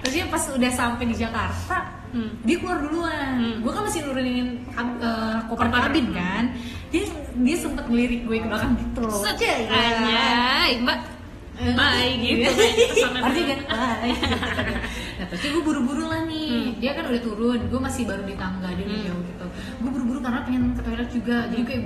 terus 0.00 0.12
dia 0.12 0.24
pas 0.32 0.42
udah 0.48 0.70
sampai 0.72 1.04
di 1.06 1.16
Jakarta 1.16 1.78
Hmm. 2.12 2.28
dia 2.44 2.60
keluar 2.60 2.76
duluan 2.76 3.40
Hmm. 3.40 3.56
gue 3.64 3.72
kan 3.72 3.88
masih 3.88 4.04
nurunin 4.04 4.60
eh, 4.76 5.36
koper 5.48 5.64
kabin 5.72 6.12
kan 6.12 6.44
dia 6.92 7.08
dia 7.40 7.56
sempet 7.56 7.88
ngelirik 7.88 8.28
gue 8.28 8.36
ke 8.36 8.48
belakang 8.52 8.76
gitu 8.76 9.00
loh. 9.00 9.24
Cek, 9.24 9.40
ya. 9.40 9.56
Anjay, 9.72 10.72
Mbak. 10.84 10.98
Eh, 11.56 11.72
Bye 11.72 12.12
gitu. 12.20 12.52
Pesannya. 12.52 13.20
Arti 13.24 13.40
kan 13.48 13.58
bye 13.64 14.12
Nah 14.12 14.80
terus 15.34 15.50
gue 15.50 15.62
buru-buru 15.62 16.04
lah 16.04 16.22
nih 16.24 16.76
Dia 16.76 16.92
kan 16.92 17.04
udah 17.06 17.20
turun, 17.20 17.60
gue 17.62 17.80
masih 17.80 18.04
baru 18.04 18.22
di 18.22 18.34
tangga 18.34 18.68
Dia 18.68 18.84
udah 18.84 18.92
Hmm. 18.94 19.06
jauh 19.08 19.22
gitu 19.24 19.46
Gue 19.80 19.90
buru-buru 19.90 20.18
karena 20.20 20.40
pengen 20.42 20.62
ke 20.72 20.82
toilet 20.82 21.08
juga 21.08 21.36
Jadi 21.48 21.62
kayak 21.62 21.82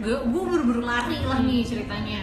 gue, 0.00 0.16
gue, 0.20 0.42
buru-buru 0.42 0.80
lari 0.80 1.18
lah 1.22 1.38
nih 1.40 1.62
ceritanya 1.62 2.20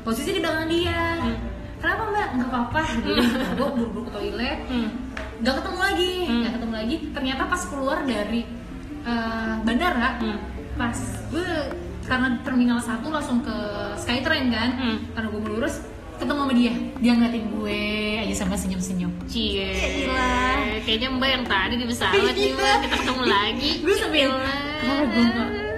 Posisi 0.00 0.30
di 0.30 0.40
belakang 0.40 0.66
dia 0.66 1.02
Hmm. 1.18 1.36
Kenapa 1.76 2.02
mbak? 2.08 2.28
Nggak 2.32 2.48
apa-apa 2.48 2.80
gitu. 2.94 3.10
Gue 3.52 3.68
buru-buru 3.74 4.02
ke 4.06 4.12
toilet 4.12 4.58
Hmm. 4.66 4.88
Gak 5.40 5.54
ketemu 5.58 5.78
lagi, 5.82 6.12
Hmm. 6.24 6.40
gak 6.40 6.52
ketemu 6.54 6.74
lagi 6.74 6.96
Ternyata 7.10 7.42
pas 7.44 7.62
keluar 7.64 7.98
dari 8.02 8.40
eh, 9.02 9.54
bandara 9.60 10.10
Hmm. 10.16 10.38
Pas 10.72 10.98
gue 11.28 11.46
karena 12.02 12.28
terminal 12.40 12.78
1 12.78 13.06
langsung 13.08 13.38
ke 13.40 13.56
Skytrain 13.96 14.48
kan 14.48 14.70
Hmm. 14.72 14.98
Karena 15.12 15.28
gue 15.28 15.42
lurus 15.48 15.74
ketemu 16.22 16.40
sama 16.40 16.54
dia 16.54 16.72
Dia 16.96 17.12
ngeliatin 17.12 17.44
gue 17.50 17.80
aja 18.22 18.34
sama 18.36 18.54
senyum-senyum 18.54 19.12
Cie. 19.24 19.74
Gila. 19.74 20.30
Kayaknya 20.82 21.08
Mbak 21.10 21.28
yang 21.28 21.44
tadi 21.44 21.74
di 21.74 21.84
pesawat 21.84 22.14
nih 22.14 22.32
Iya. 22.32 22.54
Mbak. 22.54 22.76
Kita 22.80 22.96
ketemu 22.96 23.22
lagi. 23.24 23.70
gue 23.80 23.94
sampai 23.96 24.20
kalau 24.80 25.04
gue 25.04 25.24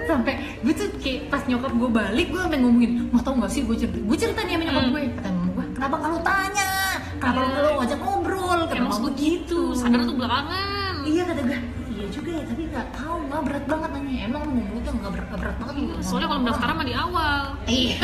sampai 0.05 0.33
gue 0.61 0.73
tuh 0.75 0.87
kayak 0.95 1.19
pas 1.27 1.41
nyokap 1.43 1.71
gue 1.71 1.89
balik 1.91 2.27
gue 2.27 2.37
sampai 2.39 2.59
ngomongin 2.59 2.91
mau 3.09 3.19
tau 3.19 3.33
gak 3.35 3.49
sih 3.49 3.61
gue 3.61 3.73
cerita 3.75 3.97
gue 3.97 4.15
cerita 4.15 4.39
nih 4.39 4.53
sama 4.53 4.63
nyokap 4.63 4.81
Hmm. 4.81 4.93
gue 4.93 5.01
kata 5.11 5.29
mama 5.31 5.49
gue 5.51 5.65
kenapa 5.73 5.95
lu 6.03 6.19
tanya 6.21 6.69
kenapa 7.15 7.39
lu 7.41 7.71
ngajak 7.75 7.99
ngobrol 7.99 8.59
mama 8.75 8.95
gue 8.99 9.11
gitu 9.15 9.61
Sadar 9.73 10.01
tuh 10.03 10.13
belakangan. 10.13 10.93
iya 11.03 11.21
kata 11.23 11.41
gue 11.43 11.57
iya 11.57 11.84
juga 12.15 12.31
ya 12.31 12.43
tapi 12.47 12.63
nggak 12.71 12.87
tahu 12.95 13.15
nggak 13.27 13.41
berat 13.43 13.65
banget 13.67 13.89
nanya 13.91 14.15
emang 14.23 14.43
ngomong 14.47 14.79
tuh 14.81 14.93
nggak 14.95 15.11
berat, 15.11 15.27
berat 15.35 15.57
banget 15.59 15.75
lu 15.75 15.85
Soalnya 15.99 16.27
kalau 16.31 16.41
mendaftar 16.41 16.67
mah 16.71 16.85
di 16.87 16.95
awal. 16.95 17.41
iya 17.67 17.97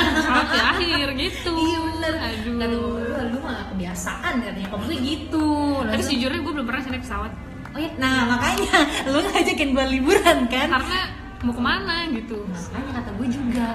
di 0.52 0.60
akhir 0.60 1.08
gitu. 1.15 1.52
iya 1.56 1.78
bener 1.80 2.13
Aduh. 2.19 2.54
gue 2.60 3.24
lu 3.32 3.38
mah 3.39 3.58
kebiasaan 3.71 4.34
katanya 4.43 4.60
nyokap 4.67 4.80
gue 4.84 4.97
gitu 5.00 5.47
Tapi 5.88 6.02
sejujurnya 6.04 6.39
gue 6.43 6.54
belum 6.54 6.67
pernah 6.67 6.82
naik 6.84 7.04
pesawat. 7.04 7.32
oh 7.71 7.80
iya 7.80 7.91
nah 7.95 8.17
makanya 8.28 8.74
lu 9.12 9.19
ngajakin 9.24 9.69
gue 9.71 9.86
liburan 9.95 10.38
kan 10.52 10.67
Karena 10.67 11.00
mau 11.41 11.54
ke 11.56 11.63
mana 11.63 11.95
gitu. 12.12 12.38
makanya 12.45 12.91
kata 13.02 13.10
gue 13.15 13.28
juga 13.32 13.67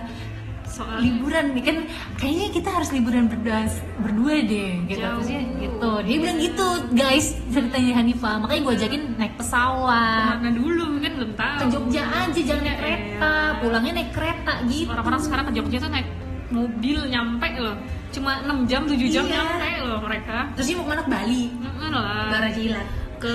Soalnya 0.76 1.00
liburan 1.00 1.44
nih 1.56 1.64
kan 1.64 1.76
kayaknya 2.14 2.46
kita 2.52 2.68
harus 2.68 2.92
liburan 2.92 3.24
berdua 3.26 3.64
berdua 3.98 4.34
deh 4.44 4.72
gitu 4.84 5.00
Jauh. 5.00 5.16
terusnya 5.16 5.40
gitu 5.56 5.90
dia 6.04 6.16
bilang 6.20 6.38
gitu 6.38 6.66
guys 6.92 7.26
ceritanya 7.48 7.92
Hanifah 7.96 8.34
makanya 8.36 8.60
gue 8.60 8.74
ajakin 8.76 9.02
naik 9.16 9.34
pesawat 9.36 10.36
ke 10.36 10.36
mana 10.36 10.50
dulu 10.52 10.84
kan 10.98 11.12
belum 11.16 11.32
tahu. 11.32 11.56
ke 11.56 11.64
Jogja 11.72 12.02
aja 12.04 12.40
jangan 12.42 12.62
naik 12.62 12.76
kereta 12.76 13.32
pulangnya 13.56 13.92
naik 13.96 14.10
kereta 14.12 14.52
gitu 14.66 14.90
Orang-orang 14.92 15.20
sekarang 15.22 15.44
ke 15.48 15.52
Jogja 15.54 15.76
tuh 15.80 15.90
naik 15.90 16.08
mobil 16.46 16.98
nyampe 17.08 17.48
loh. 17.56 17.76
Cuma 18.12 18.38
6 18.40 18.70
jam 18.70 18.82
7 18.84 18.96
jam 19.08 19.24
Iya. 19.24 19.34
nyampe 19.34 19.70
loh 19.82 19.98
mereka. 19.98 20.36
terus 20.54 20.68
mau 20.72 20.84
ke 20.84 20.90
mana 20.90 21.02
ke 21.02 21.10
Bali 21.10 21.42
Heeh 21.50 21.88
lah. 21.90 22.28
Bara 22.28 22.48
Jilat 22.48 22.86
Ke 23.16 23.32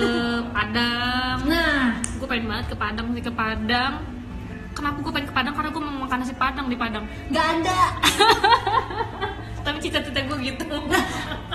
Padang. 0.48 1.38
nah 1.44 1.98
Gue 2.16 2.26
pengen 2.26 2.46
banget 2.46 2.66
ke 2.70 2.76
Padang 2.78 3.06
sih 3.10 3.20
ke 3.20 3.32
Padang. 3.32 3.92
Kenapa 4.72 4.96
gue 4.98 5.12
pengen 5.12 5.28
ke 5.28 5.34
Padang? 5.34 5.52
Karena 5.52 5.70
gue 5.70 5.82
mau 5.82 6.02
makan 6.02 6.18
nasi 6.18 6.34
Padang 6.34 6.66
di 6.66 6.76
Padang. 6.76 7.04
nggak 7.28 7.46
ada 7.54 7.80
Tapi 9.62 9.78
cita-cita 9.78 10.20
gue 10.20 10.38
gitu. 10.42 10.64
nah 10.66 11.04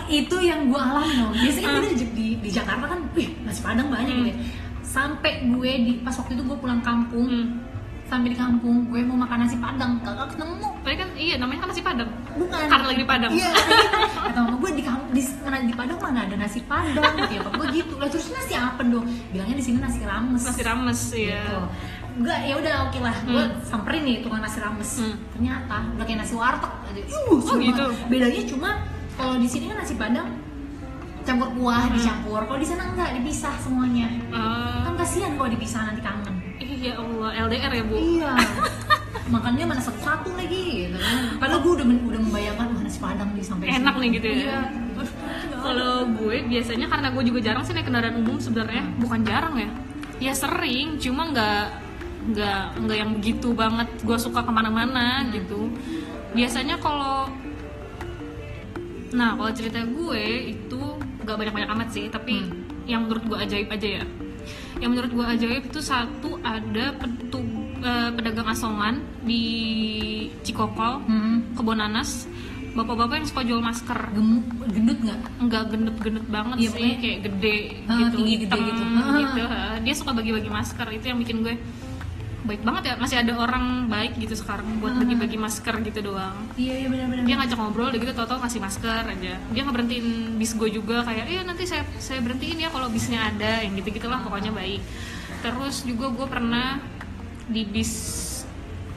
itu 0.07 0.35
yang 0.39 0.61
gue 0.65 0.79
alami 0.79 1.13
loh 1.17 1.31
biasanya 1.33 1.67
kan 1.69 1.83
kita 1.83 1.91
di, 1.93 2.07
di, 2.09 2.27
di 2.39 2.49
Jakarta 2.49 2.85
kan 2.87 2.99
wih 3.11 3.27
nasi 3.43 3.59
padang 3.59 3.91
banyak 3.91 4.07
gitu 4.07 4.23
ya 4.25 4.35
sampai 4.81 5.31
gue 5.45 5.71
di 5.83 5.93
pas 5.99 6.15
waktu 6.15 6.31
itu 6.33 6.43
gue 6.43 6.57
pulang 6.57 6.79
kampung 6.79 7.27
Hmm. 7.27 7.59
sampai 8.07 8.31
di 8.31 8.39
kampung 8.39 8.87
gue 8.87 9.03
mau 9.03 9.19
makan 9.19 9.43
nasi 9.43 9.59
padang 9.59 9.99
kagak 9.99 10.31
ketemu 10.31 10.63
Tapi 10.79 10.95
kan 10.95 11.09
iya 11.19 11.35
namanya 11.35 11.59
kan 11.59 11.69
nasi 11.69 11.83
Padang. 11.83 12.07
bukan 12.31 12.55
Karena 12.63 12.85
lagi 12.87 12.99
di 13.03 13.07
Padang. 13.09 13.31
iya 13.33 13.51
kata 14.23 14.39
mama 14.39 14.55
gue 14.57 14.71
di 14.71 14.83
kampung 14.87 15.09
di, 15.11 15.21
mana 15.43 15.57
di 15.59 15.75
padang 15.75 15.99
mana 15.99 16.19
ada 16.23 16.35
nasi 16.37 16.59
padang 16.63 17.13
ya 17.27 17.43
apa 17.43 17.49
gue 17.51 17.67
gitu 17.75 17.93
lah 17.93 18.07
terus 18.07 18.31
nasi 18.31 18.53
apa 18.55 18.79
dong 18.81 19.03
bilangnya 19.27 19.55
di 19.59 19.65
sini 19.65 19.77
nasi 19.77 19.99
rames 20.01 20.39
Nasi 20.41 20.61
rames 20.63 20.99
gitu 21.03 21.27
ya. 21.27 21.43
Enggak 22.17 22.39
ya 22.41 22.53
udah 22.55 22.73
oke 22.83 22.99
lah 22.99 23.15
gue 23.21 23.43
samperin 23.63 24.01
nih 24.03 24.15
tukang 24.19 24.39
nasi 24.39 24.57
rames 24.57 24.91
Hmm. 24.97 25.15
ternyata 25.31 25.75
udah 25.91 26.03
kayak 26.03 26.19
nasi 26.19 26.33
warteg 26.33 26.73
aja 26.83 27.01
uh, 27.01 27.39
sumpah. 27.39 27.61
gitu? 27.63 27.85
bedanya 28.07 28.41
cuma 28.45 28.69
kalau 29.13 29.35
di 29.35 29.47
sini 29.47 29.65
kan 29.67 29.77
nasi 29.77 29.93
padang 29.93 30.29
campur 31.23 31.49
kuah 31.53 31.83
Hmm. 31.83 31.93
dicampur 31.93 32.41
kalau 32.41 32.57
di 32.57 32.65
sana 32.65 32.83
enggak 32.87 33.09
dipisah 33.13 33.53
semuanya 33.59 34.07
Eh, 34.27 34.79
kan 34.81 34.93
kasihan 34.95 35.31
kalau 35.33 35.47
dipisah 35.47 35.81
nanti 35.83 35.99
kangen 35.99 36.35
iya 36.59 36.93
Allah 36.93 37.29
LDR 37.43 37.71
ya 37.71 37.83
bu. 37.83 37.95
Iya. 37.95 38.33
Makannya 39.27 39.65
mana 39.65 39.81
satu-satu 39.81 40.29
lagi 40.31 40.85
gitu 40.85 40.93
kan. 40.95 41.35
Padahal 41.37 41.59
gue 41.59 41.73
udah 41.73 41.85
udah 42.05 42.21
membayangkan 42.21 42.65
wah 42.69 42.81
nasi 42.81 42.97
padang 42.97 43.29
nih 43.31 43.41
sampai 43.41 43.65
Enak 43.71 43.93
sini. 43.93 44.01
nih 44.03 44.09
gitu 44.13 44.27
ya. 44.27 44.37
Iya. 44.37 44.59
Kalau 45.57 45.93
gue 46.07 46.35
biasanya 46.45 46.85
karena 46.87 47.07
gue 47.09 47.23
juga 47.25 47.39
jarang 47.41 47.63
sih 47.63 47.73
naik 47.73 47.85
kendaraan 47.85 48.15
umum 48.15 48.37
sebenarnya 48.37 48.83
bukan 48.95 49.19
jarang 49.21 49.55
ya. 49.57 49.69
Ya 50.19 50.33
sering, 50.33 50.97
cuma 50.97 51.27
nggak 51.27 51.61
nggak 52.27 52.61
nggak 52.79 52.97
yang 52.97 53.11
begitu 53.13 53.49
banget. 53.51 53.87
Gue 54.01 54.17
suka 54.17 54.41
ke 54.41 54.49
mana-mana 54.49 55.21
gitu. 55.29 55.69
Biasanya 56.31 56.77
kalau 56.77 57.29
Nah 59.07 59.33
kalau 59.33 59.51
cerita 59.51 59.79
gue 59.81 60.23
itu 60.51 60.81
nggak 61.23 61.37
banyak-banyak 61.37 61.69
amat 61.71 61.87
sih, 61.89 62.05
tapi 62.07 62.43
yang 62.85 63.07
menurut 63.07 63.23
gue 63.25 63.37
ajaib 63.39 63.67
aja 63.67 63.89
ya. 63.99 64.05
Yang 64.77 64.89
menurut 64.89 65.11
gue 65.13 65.25
ajaib 65.27 65.63
itu 65.65 65.79
satu 65.79 66.35
ada 66.41 66.91
petu, 66.93 67.39
eh, 67.79 68.09
pedagang 68.11 68.47
asongan 68.47 68.95
di 69.21 69.43
Cikokol, 70.43 71.03
Hmm. 71.03 71.39
Kebonanas, 71.51 72.27
bapak-bapak 72.73 73.15
yang 73.17 73.27
suka 73.27 73.41
jual 73.43 73.59
masker 73.59 73.99
Gemuk, 74.11 74.45
gendut 74.67 74.99
nggak? 75.01 75.19
enggak 75.39 75.63
gendut-gendut 75.67 76.27
banget 76.27 76.57
Iya, 76.59 76.69
sih 76.69 76.91
kayak 76.97 77.19
gede 77.25 77.57
Ah, 77.87 77.97
gitu 77.97 78.15
tinggi 78.17 78.35
gede 78.37 78.59
hitam 78.59 78.59
gitu. 78.61 78.83
gitu, 79.17 79.43
Ah. 79.47 79.75
dia 79.81 79.93
suka 79.95 80.11
bagi-bagi 80.13 80.49
masker 80.51 80.87
itu 80.91 81.05
yang 81.07 81.17
bikin 81.17 81.37
gue 81.41 81.55
baik 82.47 82.63
banget 82.63 82.83
ya 82.87 82.93
masih 82.95 83.17
ada 83.19 83.33
orang 83.35 83.65
baik 83.85 84.15
gitu 84.15 84.33
sekarang 84.33 84.79
buat 84.79 84.95
bagi-bagi 84.95 85.35
masker 85.35 85.75
gitu 85.83 85.99
doang 86.01 86.47
Iya 86.55 86.75
iya 86.79 86.87
benar-benar. 86.87 87.23
dia 87.27 87.35
ngajak 87.35 87.57
ngobrol 87.59 87.91
gitu 87.91 88.11
tau-tau 88.11 88.39
ngasih 88.39 88.59
masker 88.59 89.03
aja 89.03 89.33
dia 89.35 89.61
nggak 89.61 89.75
berhentiin 89.75 90.07
bis 90.35 90.55
gue 90.55 90.69
juga 90.71 91.03
kayak 91.03 91.27
iya 91.27 91.41
nanti 91.43 91.67
saya 91.67 91.83
saya 91.99 92.23
berhentiin 92.23 92.63
ya 92.63 92.69
kalau 92.71 92.87
bisnya 92.87 93.27
ada 93.27 93.61
yang 93.61 93.75
gitu 93.75 93.91
gitulah 93.93 94.23
pokoknya 94.23 94.55
baik 94.55 94.79
terus 95.43 95.83
juga 95.83 96.07
gue 96.09 96.27
pernah 96.27 96.79
di 97.45 97.63
bis 97.63 97.91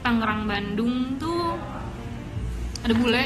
Tangerang 0.01 0.49
Bandung 0.49 1.19
tuh 1.19 1.59
ada 2.81 2.95
bule 2.95 3.25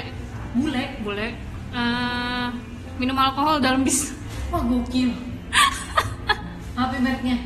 Bule. 0.51 0.83
bule 0.99 1.27
eh, 1.71 2.47
minum 2.95 3.15
alkohol 3.15 3.59
dalam 3.59 3.83
bis 3.83 4.11
Wah 4.45 4.61
gokil. 4.61 5.09
Apa 6.77 6.95
mereknya? 6.95 7.39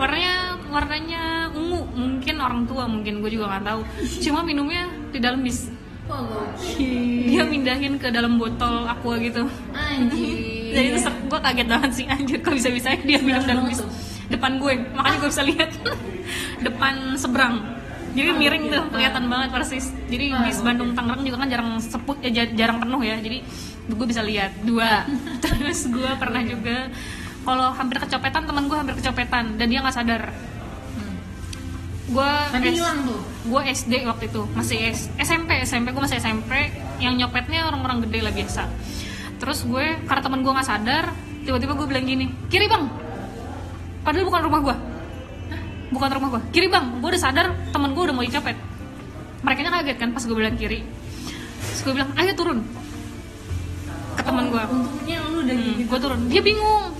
warnanya 0.00 0.56
warnanya 0.70 1.50
ungu. 1.52 1.82
Mungkin 1.92 2.34
orang 2.38 2.64
tua 2.64 2.86
mungkin 2.86 3.20
gue 3.20 3.30
juga 3.34 3.50
nggak 3.50 3.64
tahu. 3.66 3.80
Cuma 4.22 4.40
minumnya 4.46 4.86
di 5.10 5.18
dalam 5.18 5.42
bis. 5.42 5.68
Gokil. 6.10 7.30
dia 7.30 7.46
mindahin 7.46 7.94
ke 7.94 8.10
dalam 8.10 8.34
botol 8.34 8.82
aqua 8.82 9.14
gitu. 9.22 9.46
Anjir. 9.70 10.74
jadi 10.74 10.98
terus 10.98 11.06
gue 11.06 11.38
kaget 11.38 11.68
banget 11.70 11.90
sih. 11.94 12.06
Anjir 12.10 12.38
kok 12.42 12.54
bisa 12.58 12.68
bisa 12.74 12.98
dia 12.98 13.18
minum 13.22 13.42
dalam 13.46 13.70
bis? 13.70 13.78
depan 14.30 14.58
gue. 14.58 14.74
Makanya 14.94 15.16
gue 15.22 15.30
bisa 15.30 15.44
lihat. 15.46 15.70
Depan 16.62 17.14
seberang. 17.18 17.54
Jadi 18.14 18.30
miring 18.34 18.64
tuh. 18.70 18.82
Kelihatan 18.90 19.30
banget 19.30 19.48
persis. 19.54 19.86
Jadi 20.10 20.34
bis 20.46 20.58
Bandung 20.62 20.94
Tangerang 20.94 21.22
juga 21.22 21.46
kan 21.46 21.48
jarang 21.50 21.70
seput 21.78 22.18
ya 22.22 22.30
jar- 22.34 22.54
jarang 22.58 22.78
penuh 22.82 23.02
ya. 23.02 23.18
Jadi 23.18 23.38
gue 23.90 24.06
bisa 24.06 24.22
lihat. 24.22 24.50
Dua. 24.66 25.06
Terus 25.44 25.90
gue 25.90 26.10
pernah 26.18 26.42
juga 26.42 26.90
kalau 27.40 27.72
hampir 27.74 27.96
kecopetan 28.02 28.42
teman 28.46 28.64
gue 28.66 28.78
hampir 28.78 28.94
kecopetan. 28.98 29.58
Dan 29.58 29.66
dia 29.70 29.78
nggak 29.82 29.94
sadar. 29.94 30.22
Gue 32.10 32.30
hilang 32.74 33.06
tuh. 33.06 33.20
gue 33.22 33.60
SD 33.70 34.02
waktu 34.02 34.24
itu 34.26 34.42
masih 34.58 34.78
S- 34.90 35.10
SMP 35.16 35.62
SMP 35.62 35.94
gue 35.94 36.02
masih 36.02 36.18
SMP 36.18 36.74
yang 36.98 37.14
nyopetnya 37.14 37.70
orang-orang 37.70 38.02
gede 38.06 38.20
lah 38.26 38.32
biasa. 38.34 38.62
Terus 39.38 39.62
gue 39.64 39.86
karena 40.04 40.20
teman 40.20 40.40
gue 40.42 40.52
nggak 40.52 40.68
sadar 40.68 41.04
tiba-tiba 41.46 41.72
gue 41.78 41.86
bilang 41.86 42.04
gini 42.04 42.26
kiri 42.50 42.66
bang. 42.66 42.90
Padahal 44.02 44.26
bukan 44.26 44.42
rumah 44.42 44.60
gue 44.60 44.76
bukan 45.94 46.08
rumah 46.10 46.28
gue 46.34 46.42
kiri 46.50 46.66
bang. 46.66 46.98
Gue 46.98 47.08
udah 47.14 47.22
sadar 47.22 47.46
temen 47.70 47.90
gue 47.94 48.02
udah 48.02 48.14
mau 48.14 48.26
dicopet. 48.26 48.58
Mereka 49.40 49.60
kaget 49.70 49.96
kan 49.96 50.10
pas 50.10 50.22
gue 50.26 50.36
bilang 50.36 50.58
kiri. 50.58 50.82
Terus 51.70 51.80
gue 51.86 51.92
bilang 51.94 52.10
ayo 52.18 52.32
turun. 52.34 52.58
Ke 54.18 54.22
temen 54.26 54.50
gue 54.50 54.62
untungnya 54.66 55.18
lu 55.30 55.46
udah 55.46 55.56
gitu. 55.56 55.80
gue 55.86 55.98
turun. 56.02 56.20
Dia 56.26 56.42
bingung. 56.42 56.90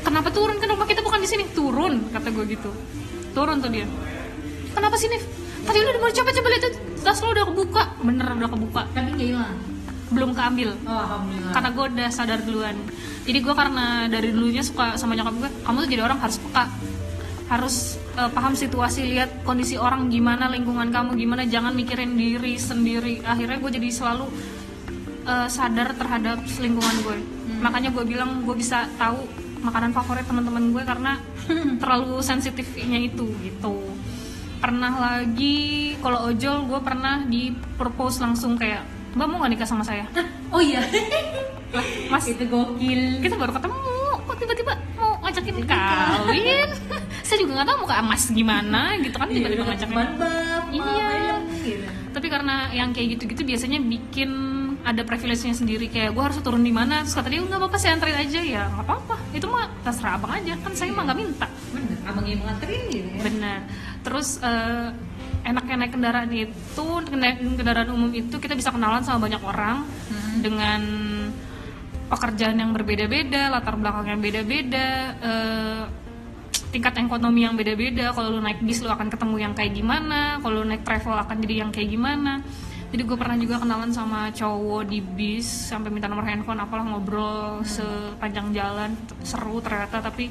Kenapa 0.00 0.28
turun? 0.32 0.56
Kan 0.56 0.68
rumah 0.72 0.88
kita 0.88 1.04
bukan 1.04 1.20
di 1.20 1.28
sini. 1.28 1.44
Turun 1.52 2.08
kata 2.08 2.32
gue 2.32 2.44
gitu 2.48 2.72
turun 3.34 3.58
tuh 3.58 3.70
dia. 3.70 3.86
Kenapa 4.72 4.96
sih 4.96 5.10
Nif? 5.10 5.22
Tadi 5.64 5.78
udah 5.80 5.92
mau 5.98 6.10
coba 6.10 6.30
coba 6.30 6.48
lihat. 6.54 6.62
Tuh, 6.62 6.72
tas 7.02 7.18
lo 7.20 7.28
udah 7.34 7.44
kebuka. 7.50 7.82
Bener 8.00 8.26
udah 8.38 8.50
kebuka. 8.50 8.82
Tapi 8.94 9.08
nggak 9.12 9.28
hilang? 9.34 9.56
Belum 10.14 10.30
keambil. 10.32 10.70
Oh 10.86 10.98
alhamdulillah. 10.98 11.52
Karena 11.52 11.68
gue 11.74 11.84
udah 11.90 12.08
sadar 12.14 12.40
duluan. 12.46 12.76
Jadi 13.24 13.38
gue 13.40 13.54
karena 13.56 13.86
dari 14.06 14.28
dulunya 14.30 14.62
suka 14.62 14.94
sama 15.00 15.16
nyokap 15.18 15.34
gue 15.40 15.50
kamu 15.64 15.76
tuh 15.82 15.90
jadi 15.90 16.02
orang 16.06 16.18
harus 16.22 16.36
peka. 16.38 16.64
Harus 17.44 17.76
eh, 18.16 18.30
paham 18.30 18.54
situasi 18.54 19.00
lihat 19.04 19.42
kondisi 19.42 19.76
orang 19.76 20.08
gimana 20.08 20.46
lingkungan 20.48 20.88
kamu 20.94 21.18
gimana. 21.18 21.42
Jangan 21.44 21.74
mikirin 21.74 22.14
diri 22.14 22.54
sendiri. 22.56 23.20
Akhirnya 23.26 23.58
gue 23.58 23.70
jadi 23.74 23.88
selalu 23.90 24.26
eh, 25.26 25.48
sadar 25.50 25.96
terhadap 25.98 26.38
lingkungan 26.62 26.96
gue 27.02 27.18
makanya 27.64 27.88
gue 27.96 28.04
bilang 28.04 28.44
gue 28.44 28.56
bisa 28.60 28.84
tahu 29.00 29.24
makanan 29.64 29.96
favorit 29.96 30.28
teman-teman 30.28 30.70
gue 30.70 30.82
karena 30.84 31.12
terlalu 31.80 32.20
sensitifnya 32.20 33.00
itu 33.00 33.32
gitu. 33.40 33.80
Pernah 34.60 34.92
lagi 34.96 35.96
kalau 36.04 36.28
ojol 36.28 36.68
gue 36.68 36.80
pernah 36.84 37.24
di 37.24 37.52
propose 37.80 38.20
langsung 38.20 38.60
kayak 38.60 38.84
mbak 39.16 39.26
mau 39.30 39.40
gak 39.40 39.52
nikah 39.56 39.68
sama 39.68 39.82
saya? 39.86 40.04
Oh 40.52 40.60
iya? 40.60 40.84
Lah 41.72 41.86
mas 42.12 42.28
itu 42.28 42.44
gokil. 42.46 43.18
kita 43.24 43.34
baru 43.34 43.56
ketemu 43.56 43.76
kok 44.24 44.36
tiba-tiba 44.38 44.72
mau 44.94 45.18
ngajakin 45.24 45.56
kawin? 45.66 46.68
Saya 47.26 47.40
juga 47.40 47.56
nggak 47.56 47.68
tahu 47.72 47.78
muka 47.88 48.04
mas 48.04 48.24
gimana 48.30 48.94
gitu 49.00 49.16
kan 49.16 49.26
tiba-tiba 49.32 49.64
ngajakin. 49.64 49.96
Iya. 50.74 51.40
gitu. 51.64 51.88
tapi 52.14 52.26
karena 52.30 52.70
yang 52.70 52.94
kayak 52.94 53.18
gitu-gitu 53.18 53.42
biasanya 53.42 53.82
bikin 53.82 54.30
ada 54.84 55.02
privilege-nya 55.02 55.56
sendiri 55.56 55.88
kayak 55.88 56.12
gue 56.12 56.22
harus 56.22 56.38
turun 56.44 56.60
di 56.60 56.70
mana 56.70 57.02
terus 57.02 57.16
kata 57.16 57.32
dia 57.32 57.40
nggak 57.40 57.60
apa-apa 57.60 57.76
saya 57.80 57.96
anterin 57.96 58.18
aja. 58.20 58.40
Ya 58.44 58.62
nggak 58.68 58.84
apa-apa. 58.84 59.16
Itu 59.32 59.48
mah 59.48 59.66
terserah 59.80 60.20
abang 60.20 60.32
aja. 60.36 60.52
Kan 60.60 60.72
saya 60.76 60.92
mah 60.92 61.08
nggak 61.08 61.18
minta. 61.18 61.48
Bener 61.72 61.98
abang 62.04 62.26
yang 62.28 62.40
nganterin 62.44 62.82
gitu 62.92 63.08
ya. 63.08 63.22
Benar 63.24 63.60
terus 64.04 64.38
eh, 64.44 64.88
enaknya 65.48 65.74
naik 65.80 65.92
kendaraan 65.96 66.30
itu 66.30 66.86
naik 67.16 67.40
kendaraan 67.40 67.90
umum 67.90 68.12
itu 68.12 68.36
kita 68.36 68.52
bisa 68.52 68.68
kenalan 68.68 69.00
sama 69.00 69.26
banyak 69.26 69.40
orang 69.40 69.88
dengan 70.44 70.80
pekerjaan 72.12 72.60
yang 72.60 72.76
berbeda-beda 72.76 73.48
latar 73.48 73.80
belakang 73.80 74.12
yang 74.12 74.20
beda-beda 74.20 74.86
eh, 75.24 75.82
tingkat 76.70 76.98
ekonomi 76.98 77.46
yang 77.46 77.54
beda-beda. 77.54 78.10
Kalau 78.10 78.34
lu 78.34 78.42
naik 78.42 78.58
bis 78.66 78.82
lu 78.82 78.90
akan 78.90 79.06
ketemu 79.06 79.36
yang 79.38 79.54
kayak 79.54 79.78
gimana. 79.78 80.42
Kalau 80.42 80.62
lu 80.62 80.66
naik 80.66 80.82
travel 80.82 81.14
akan 81.14 81.36
jadi 81.38 81.54
yang 81.62 81.70
kayak 81.70 81.86
gimana 81.86 82.42
jadi 82.94 83.10
gue 83.10 83.18
pernah 83.18 83.34
juga 83.34 83.58
kenalan 83.58 83.90
sama 83.90 84.30
cowok 84.30 84.86
di 84.86 85.02
bis 85.02 85.42
sampai 85.42 85.90
minta 85.90 86.06
nomor 86.06 86.22
handphone 86.30 86.62
apalah 86.62 86.86
ngobrol 86.86 87.58
sepanjang 87.66 88.54
jalan. 88.54 88.94
Seru 89.26 89.58
ternyata 89.58 89.98
tapi 89.98 90.30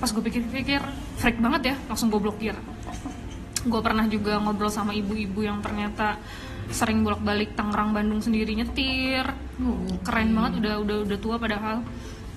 pas 0.00 0.08
gue 0.08 0.24
pikir-pikir 0.24 0.80
freak 1.20 1.36
banget 1.36 1.62
ya 1.68 1.74
langsung 1.92 2.08
gue 2.08 2.16
blokir. 2.16 2.56
Gue 3.68 3.80
pernah 3.84 4.08
juga 4.08 4.40
ngobrol 4.40 4.72
sama 4.72 4.96
ibu-ibu 4.96 5.44
yang 5.44 5.60
ternyata 5.60 6.16
sering 6.72 7.04
bolak-balik 7.04 7.52
Tangerang 7.52 7.92
Bandung 7.92 8.24
sendiri 8.24 8.56
nyetir. 8.56 9.28
Oh, 9.60 9.84
keren 10.00 10.32
banget 10.32 10.64
udah 10.64 10.74
udah 10.80 10.96
udah 11.04 11.18
tua 11.20 11.36
padahal 11.36 11.84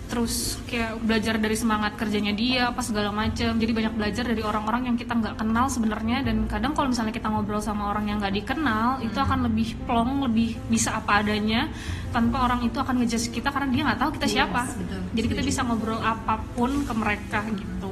terus 0.05 0.61
kayak 0.69 1.01
belajar 1.01 1.35
dari 1.41 1.57
semangat 1.57 1.97
kerjanya 1.97 2.31
dia 2.31 2.69
apa 2.69 2.81
segala 2.85 3.09
macem. 3.09 3.57
Jadi 3.57 3.71
banyak 3.73 3.93
belajar 3.97 4.23
dari 4.25 4.41
orang-orang 4.45 4.93
yang 4.93 4.95
kita 4.97 5.17
nggak 5.17 5.35
kenal 5.41 5.65
sebenarnya. 5.67 6.21
Dan 6.21 6.45
kadang 6.45 6.77
kalau 6.77 6.93
misalnya 6.93 7.13
kita 7.13 7.27
ngobrol 7.29 7.59
sama 7.59 7.89
orang 7.89 8.09
yang 8.13 8.17
nggak 8.21 8.35
dikenal 8.37 9.01
itu 9.01 9.17
akan 9.17 9.49
lebih 9.49 9.73
plong 9.89 10.29
lebih 10.29 10.55
bisa 10.69 10.93
apa 10.97 11.25
adanya. 11.25 11.67
Tanpa 12.13 12.45
orang 12.45 12.63
itu 12.63 12.77
akan 12.79 13.01
ngejudge 13.01 13.33
kita 13.33 13.49
karena 13.49 13.67
dia 13.73 13.81
nggak 13.91 13.99
tahu 13.99 14.09
kita 14.15 14.27
Yes, 14.29 14.33
siapa. 14.39 14.61
betul. 14.71 15.01
jadi 15.15 15.25
kita 15.35 15.41
bisa 15.43 15.59
ngobrol 15.67 15.99
apa 15.99 16.39
pun 16.53 16.71
ke 16.85 16.93
mereka 16.95 17.39
gitu. 17.51 17.91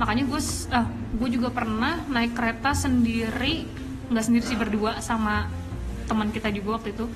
Makanya 0.00 0.24
gue 0.26 0.40
ah, 0.72 0.86
gue 0.90 1.28
juga 1.30 1.48
pernah 1.52 2.00
naik 2.10 2.32
kereta 2.34 2.74
sendiri 2.74 3.68
nggak 4.10 4.24
sendiri 4.24 4.44
sih 4.44 4.58
berdua 4.58 5.00
sama 5.00 5.48
teman 6.04 6.28
kita 6.28 6.52
juga 6.52 6.76
waktu 6.76 6.92
itu 6.92 7.06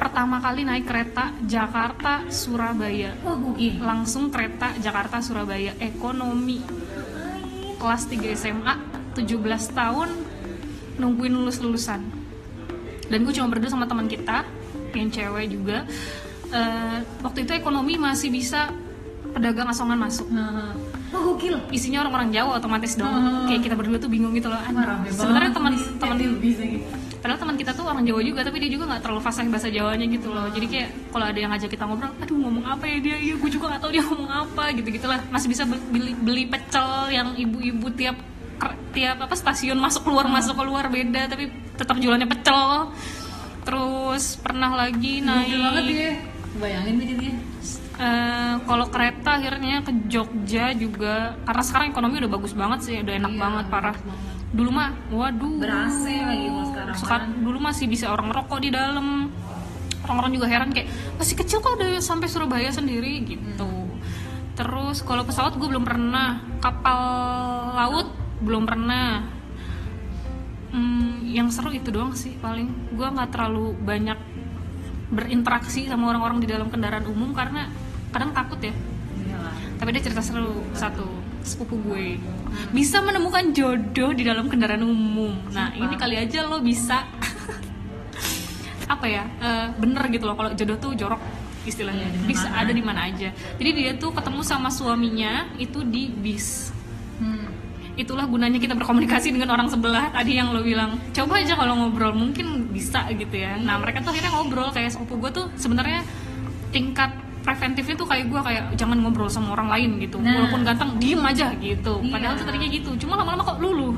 pertama 0.00 0.40
kali 0.40 0.64
naik 0.64 0.88
kereta 0.88 1.36
Jakarta 1.44 2.24
Surabaya. 2.32 3.12
Gokil 3.20 3.84
langsung 3.84 4.32
kereta 4.32 4.72
Jakarta 4.80 5.20
Surabaya. 5.20 5.76
Ekonomi. 5.76 6.64
Kelas 7.76 8.08
3 8.08 8.32
SMA 8.36 8.74
17 9.12 9.76
tahun 9.76 10.08
nungguin 11.00 11.32
lulus 11.32 11.60
lulusan 11.64 12.20
dan 13.10 13.26
gue 13.26 13.34
cuma 13.34 13.50
berdua 13.50 13.70
sama 13.72 13.90
teman 13.90 14.06
kita 14.06 14.46
yang 14.94 15.10
cewek 15.10 15.50
juga. 15.50 15.82
Eh, 16.50 16.98
waktu 17.26 17.46
itu 17.46 17.52
ekonomi 17.58 17.98
masih 17.98 18.30
bisa 18.30 18.70
pedagang 19.34 19.66
asongan 19.66 19.98
masuk. 19.98 20.30
Nah. 20.30 20.74
Wah 21.10 21.22
gokil 21.26 21.58
isinya 21.74 22.06
orang-orang 22.06 22.30
Jawa 22.30 22.62
otomatis 22.62 22.94
dong. 22.94 23.10
Hmm. 23.10 23.50
kayak 23.50 23.66
kita 23.66 23.74
berdua 23.74 23.98
tuh 23.98 24.06
bingung 24.06 24.30
gitu 24.30 24.46
loh. 24.46 24.62
Sebenarnya 25.10 25.50
banget. 25.98 26.99
Gitu 27.20 27.28
padahal 27.28 27.36
teman 27.36 27.56
kita 27.60 27.76
tuh 27.76 27.84
orang 27.84 28.00
Jawa 28.08 28.20
juga 28.24 28.40
tapi 28.40 28.56
dia 28.56 28.70
juga 28.72 28.84
nggak 28.88 29.02
terlalu 29.04 29.20
fasih 29.20 29.44
bahasa 29.52 29.68
Jawanya 29.68 30.06
gitu 30.08 30.32
loh. 30.32 30.48
Jadi 30.48 30.66
kayak 30.66 30.88
kalau 31.12 31.26
ada 31.28 31.36
yang 31.36 31.50
ngajak 31.52 31.68
kita 31.68 31.84
ngobrol 31.84 32.12
aduh 32.16 32.36
ngomong 32.40 32.64
apa 32.64 32.84
ya 32.88 32.96
dia? 32.96 33.16
Iya 33.20 33.34
gue 33.36 33.50
juga 33.52 33.64
nggak 33.68 33.80
tahu 33.84 33.90
dia 33.92 34.02
ngomong 34.08 34.30
apa 34.32 34.64
gitu 34.72 34.88
gitulah 34.88 35.20
masih 35.28 35.48
bisa 35.52 35.62
beli 35.68 36.16
beli 36.16 36.44
pecel 36.48 37.12
yang 37.12 37.36
ibu-ibu 37.36 37.92
tiap 37.92 38.16
tiap 38.90 39.20
apa 39.20 39.34
stasiun 39.36 39.76
masuk 39.76 40.08
keluar 40.08 40.24
masuk 40.26 40.56
keluar 40.56 40.88
beda 40.88 41.28
tapi 41.28 41.52
tetap 41.76 42.00
jualannya 42.00 42.24
pecel. 42.24 42.88
Terus 43.60 44.40
pernah 44.40 44.72
lagi 44.72 45.20
gokil 45.20 45.60
banget 45.60 45.84
naik 45.84 45.98
ya 46.00 46.12
bayangin 46.56 46.92
gue 46.96 47.06
jadinya. 47.06 47.34
Eh, 48.00 48.54
kalau 48.64 48.88
kereta 48.88 49.36
akhirnya 49.36 49.84
ke 49.84 49.92
Jogja 50.08 50.72
juga 50.72 51.36
karena 51.44 51.60
sekarang 51.62 51.86
ekonomi 51.92 52.16
udah 52.24 52.32
bagus 52.32 52.56
banget 52.56 52.80
sih 52.80 52.96
udah 52.96 53.12
enak 53.12 53.32
Iya, 53.36 53.40
banget 53.44 53.64
parah. 53.68 53.96
banget. 54.00 54.39
Dulu 54.50 54.70
mah 54.74 54.90
waduh. 55.10 55.62
Ber-AC 55.62 56.04
lagi 56.10 56.46
kalau 56.50 56.66
sekarang 56.66 56.94
Sekar- 56.98 57.22
kan. 57.26 57.38
dulu 57.38 57.58
masih 57.62 57.86
bisa 57.86 58.10
orang 58.10 58.26
merokok 58.30 58.58
di 58.58 58.70
dalam. 58.70 59.30
Orang-orang 60.00 60.32
juga 60.32 60.46
heran 60.48 60.70
kayak 60.72 60.88
masih 61.20 61.34
kecil 61.36 61.60
kok 61.60 61.76
udah 61.76 62.00
sampai 62.00 62.26
Surabaya 62.26 62.72
sendiri 62.72 63.22
gitu. 63.22 63.70
Terus 64.56 65.06
kalau 65.06 65.22
pesawat 65.22 65.54
gue 65.54 65.68
belum 65.68 65.84
pernah. 65.84 66.40
Kapal 66.58 67.00
laut 67.76 68.08
belum 68.40 68.64
pernah. 68.66 69.22
Hmm, 70.70 71.26
yang 71.26 71.50
seru 71.50 71.70
itu 71.70 71.90
doang 71.90 72.16
sih 72.16 72.34
paling. 72.38 72.94
Gue 72.94 73.06
nggak 73.06 73.30
terlalu 73.30 73.76
banyak 73.76 74.18
berinteraksi 75.10 75.90
sama 75.90 76.14
orang-orang 76.14 76.38
di 76.38 76.46
dalam 76.46 76.70
kendaraan 76.70 77.06
umum 77.06 77.34
karena 77.34 77.66
kadang 78.10 78.30
takut 78.30 78.58
ya. 78.58 78.70
Iyalah. 79.20 79.54
tapi 79.76 79.90
dia 79.92 80.02
cerita 80.02 80.22
seru 80.22 80.64
satu 80.72 81.06
sepupu 81.42 81.80
gue. 81.80 82.20
Bisa 82.70 83.00
menemukan 83.00 83.52
jodoh 83.52 84.10
di 84.12 84.22
dalam 84.24 84.46
kendaraan 84.46 84.84
umum. 84.84 85.34
Nah 85.50 85.72
Sumpah. 85.72 85.84
ini 85.84 85.94
kali 85.96 86.16
aja 86.20 86.44
lo 86.46 86.60
bisa. 86.60 87.06
Apa 88.94 89.06
ya? 89.06 89.24
Eh, 89.40 89.66
bener 89.78 90.02
gitu 90.10 90.24
loh 90.26 90.36
kalau 90.36 90.50
jodoh 90.52 90.76
tuh 90.76 90.92
jorok 90.96 91.20
istilahnya. 91.64 92.08
Di 92.10 92.26
bisa 92.26 92.48
mana. 92.48 92.60
ada 92.64 92.72
di 92.72 92.82
mana 92.82 93.00
aja. 93.08 93.28
Jadi 93.32 93.70
dia 93.72 93.92
tuh 93.96 94.10
ketemu 94.12 94.40
sama 94.44 94.68
suaminya 94.72 95.48
itu 95.56 95.84
di 95.84 96.10
bis. 96.10 96.72
Hmm. 97.20 97.52
itulah 98.00 98.24
gunanya 98.24 98.56
kita 98.56 98.72
berkomunikasi 98.72 99.28
dengan 99.28 99.52
orang 99.52 99.68
sebelah 99.68 100.08
tadi 100.08 100.40
yang 100.40 100.56
lo 100.56 100.64
bilang. 100.64 100.96
Coba 101.12 101.36
aja 101.36 101.52
kalau 101.52 101.76
ngobrol 101.76 102.16
mungkin 102.16 102.72
bisa 102.72 103.04
gitu 103.12 103.36
ya. 103.36 103.60
Nah 103.60 103.76
mereka 103.76 104.00
tuh 104.00 104.16
akhirnya 104.16 104.32
ngobrol 104.32 104.72
kayak 104.72 104.88
sepupu 104.88 105.20
gue 105.20 105.30
tuh 105.36 105.46
sebenarnya 105.60 106.00
tingkat 106.72 107.12
preventifnya 107.50 107.94
tuh 107.94 108.06
kayak 108.06 108.24
gue 108.24 108.40
kayak 108.40 108.64
jangan 108.74 108.96
ngobrol 108.96 109.26
sama 109.26 109.52
orang 109.52 109.66
lain 109.68 109.90
gitu 109.98 110.16
Nah. 110.16 110.38
walaupun 110.38 110.62
ganteng 110.62 110.90
diem 110.96 111.18
aja 111.20 111.50
gitu 111.52 111.98
Iya. 111.98 112.08
padahal 112.08 112.34
tuh 112.34 112.44
tadinya 112.44 112.68
gitu 112.68 112.90
cuma 112.96 113.14
lama-lama 113.16 113.42
kok 113.44 113.58
luluh 113.58 113.94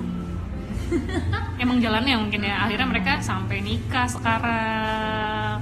emang 1.59 1.77
jalannya 1.79 2.17
mungkin 2.19 2.41
ya 2.43 2.65
akhirnya 2.65 2.87
mereka 2.87 3.13
sampai 3.19 3.61
nikah 3.61 4.05
sekarang 4.07 5.61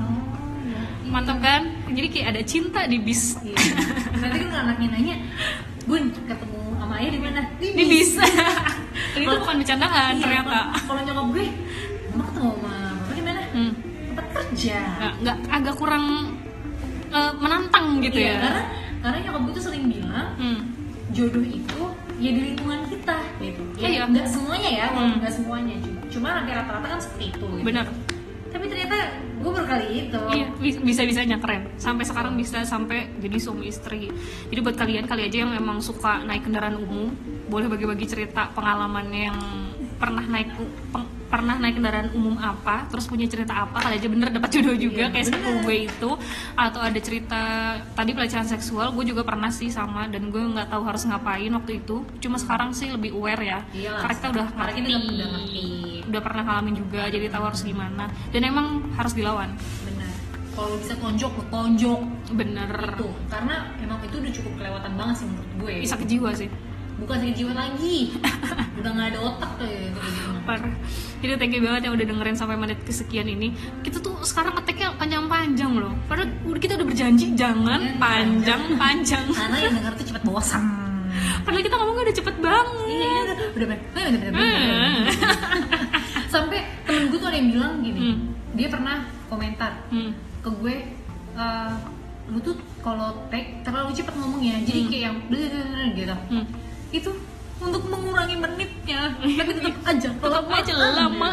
mantap 1.05 1.39
kan 1.39 1.67
jadi 1.89 2.07
kayak 2.07 2.27
ada 2.29 2.43
cinta 2.45 2.81
di 2.85 2.99
bis 2.99 3.35
Iya. 3.41 3.59
Nanti 4.13 4.37
kan 4.41 4.51
anaknya 4.61 4.89
nanya, 4.91 5.17
Bun, 5.83 6.07
ketemu 6.13 6.61
sama 6.77 6.95
ayah 6.99 7.11
di 7.11 7.19
mana? 7.19 7.41
Di 7.57 7.67
di 7.73 7.85
bis. 7.85 8.15
Dan 9.13 9.19
itu 9.19 9.33
bukan 9.35 9.57
bercandaan 9.59 10.13
Iya, 10.13 10.21
ternyata 10.21 10.59
kalau- 10.79 11.03
nyokap 11.03 11.27
gue, 11.33 11.45
emang 12.07 12.27
ketemu 12.29 12.49
sama 12.53 12.71
bapak 12.93 13.15
di 13.17 13.23
mana? 13.25 13.41
Hmm. 13.51 13.73
Tempat 14.07 14.27
kerja. 14.31 14.79
nggak 14.93 15.15
nggak 15.19 15.37
agak 15.51 15.75
kurang 15.75 16.05
eh, 17.11 17.33
menantang 17.37 17.87
gitu 18.01 18.17
Iya, 18.17 18.27
ya 18.27 18.35
Karena 18.39 18.63
karena 19.01 19.17
nyokap 19.25 19.41
gue 19.43 19.53
tuh 19.53 19.65
sering 19.65 19.85
bilang 19.87 20.29
hmm. 20.37 20.61
jodoh 21.11 21.43
itu 21.43 21.81
ya 22.21 22.31
di 22.31 22.43
lingkungan 22.53 22.81
kita 22.87 23.17
gitu. 23.41 23.63
Ya 23.77 23.89
Iya. 23.89 24.03
nggak 24.07 24.29
semuanya 24.29 24.71
ya, 24.71 24.87
Hmm. 24.93 25.17
nggak 25.19 25.33
semuanya. 25.33 25.75
Cuma, 25.81 26.01
cuma 26.13 26.29
hampir 26.37 26.53
rata-rata 26.53 26.87
kan 26.87 27.01
seperti 27.01 27.25
itu. 27.33 27.47
Gitu. 27.49 27.65
benar 27.65 27.87
Tapi 28.51 28.67
ternyata 28.67 28.97
gue 29.39 29.47
baru 29.47 29.63
kali 29.65 29.87
itu 30.05 30.21
Iya, 30.29 30.47
bisa 30.83 31.07
bisanya 31.07 31.39
keren. 31.39 31.71
Sampai 31.79 32.03
sekarang 32.03 32.35
bisa 32.35 32.61
sampai 32.61 33.07
jadi 33.17 33.39
suami 33.39 33.71
istri. 33.71 34.11
Jadi 34.51 34.59
buat 34.59 34.75
kalian 34.75 35.07
kali 35.07 35.31
aja 35.31 35.47
yang 35.47 35.55
memang 35.55 35.79
suka 35.79 36.27
naik 36.27 36.45
kendaraan 36.45 36.75
umum, 36.77 37.15
boleh 37.47 37.71
bagi-bagi 37.71 38.05
cerita 38.05 38.51
pengalaman 38.51 39.07
yang 39.09 39.39
pernah 39.97 40.27
naik 40.27 40.51
peng- 40.91 41.20
pernah 41.31 41.55
naik 41.55 41.79
kendaraan 41.79 42.11
umum 42.11 42.35
apa, 42.37 42.91
terus 42.91 43.07
punya 43.07 43.25
cerita 43.25 43.55
apa, 43.57 43.79
kali 43.79 43.97
aja 43.97 44.09
bener 44.11 44.29
dapat 44.29 44.51
jodoh 44.51 44.75
juga 44.75 45.07
Iya, 45.07 45.15
kayak 45.15 45.25
bener. 45.25 45.39
sepupu 45.39 45.59
gue 45.63 45.77
itu, 45.87 46.11
atau 46.53 46.81
ada 46.83 46.99
cerita 46.99 47.41
tadi 47.89 48.11
pelecehan 48.11 48.45
seksual, 48.45 48.91
gue 48.91 49.05
juga 49.07 49.23
pernah 49.23 49.47
sih 49.49 49.71
sama 49.71 50.05
dan 50.05 50.29
gue 50.29 50.43
nggak 50.43 50.69
tahu 50.69 50.83
harus 50.83 51.07
ngapain 51.07 51.49
waktu 51.49 51.79
itu. 51.79 52.03
Cuma 52.19 52.35
sekarang 52.35 52.71
sih 52.71 52.91
lebih 52.91 53.15
aware 53.15 53.41
ya, 53.41 53.59
Iyalah, 53.71 54.01
karena 54.03 54.13
kita 54.13 54.27
udah 54.29 54.47
karena 54.51 54.73
kita 54.73 54.89
ngerti, 54.91 55.07
udah 55.09 55.29
ngerti. 55.31 55.65
udah 56.05 56.21
pernah 56.21 56.43
ngalamin 56.43 56.75
juga, 56.77 57.03
jadi 57.07 57.27
tahu 57.29 57.45
harus 57.47 57.63
gimana. 57.63 58.05
Dan 58.29 58.41
emang 58.43 58.67
harus 58.95 59.15
dilawan, 59.15 59.55
benar 59.81 60.11
kalau 60.51 60.77
bisa 60.77 60.93
tonjok 60.95 61.31
lo 61.31 61.45
tonjok 61.49 62.01
bener. 62.33 62.69
itu 62.69 63.09
karena 63.29 63.71
emang 63.79 64.03
itu 64.03 64.19
udah 64.19 64.33
cukup 64.35 64.53
kelewatan 64.59 64.93
banget 64.93 65.15
sih 65.17 65.27
menurut 65.31 65.51
gue 65.57 65.75
Bisa 65.81 65.95
ke 65.95 66.05
jiwa 66.05 66.31
sih. 66.35 66.51
bukan 66.99 67.17
sakit 67.17 67.33
jiwa 67.33 67.53
lagi 67.55 67.97
udah 68.83 68.91
nggak 68.93 69.09
ada 69.09 69.19
otak 69.25 69.51
tuh 69.57 69.65
ya 69.65 69.89
gitu 69.89 70.21
parah 70.45 70.75
jadi 71.21 71.37
thank 71.37 71.53
you 71.53 71.61
banget 71.61 71.87
yang 71.87 71.95
udah 71.95 72.07
dengerin 72.09 72.37
sampai 72.37 72.57
menit 72.57 72.81
kesekian 72.83 73.29
ini. 73.29 73.53
Kita 73.81 74.01
tuh 74.01 74.17
sekarang 74.25 74.57
ngeteknya 74.57 74.97
panjang-panjang 74.97 75.73
loh. 75.77 75.93
Padahal 76.09 76.33
udah- 76.45 76.63
kita 76.63 76.77
udah 76.77 76.87
berjanji 76.89 77.37
jangan 77.37 77.81
Iya, 77.81 77.97
panjang-panjang. 78.01 79.25
Karena 79.29 79.57
yang 79.61 79.75
denger 79.77 79.93
tuh 79.95 80.07
cepet 80.09 80.23
bosan. 80.25 80.63
Padahal 81.45 81.63
kita 81.63 81.77
ngomongnya 81.77 82.03
udah 82.09 82.17
cepet 82.17 82.37
banget. 82.41 82.87
Iya 82.89 83.13
udah. 83.21 83.37
Udah. 83.51 83.79
sampai 86.33 86.59
temen 86.87 87.11
gue 87.11 87.19
tuh 87.19 87.29
ada 87.29 87.37
yang 87.37 87.51
bilang 87.51 87.73
gini 87.83 88.01
Hmm. 88.01 88.17
dia 88.55 88.69
pernah 88.71 89.03
komentar 89.27 89.73
hmm. 89.91 90.11
ke 90.41 90.49
gue 90.63 90.75
eh, 91.35 91.73
lu 92.31 92.39
tuh 92.39 92.55
kalau 92.81 93.27
tag 93.27 93.67
terlalu 93.67 93.91
cepet 93.91 94.15
ngomongnya 94.15 94.63
jadi 94.63 94.81
kayak 94.87 95.03
yang 95.03 95.17
gitu. 95.99 96.15
Hmm. 96.31 96.47
itu 96.95 97.11
untuk 97.61 97.83
mengurangi 97.87 98.37
menitnya. 98.41 99.15
Tapi 99.39 99.51
tetap 99.57 99.77
aja 99.85 100.09
tetap 100.09 100.47
aja 100.49 100.73
lama. 100.75 101.31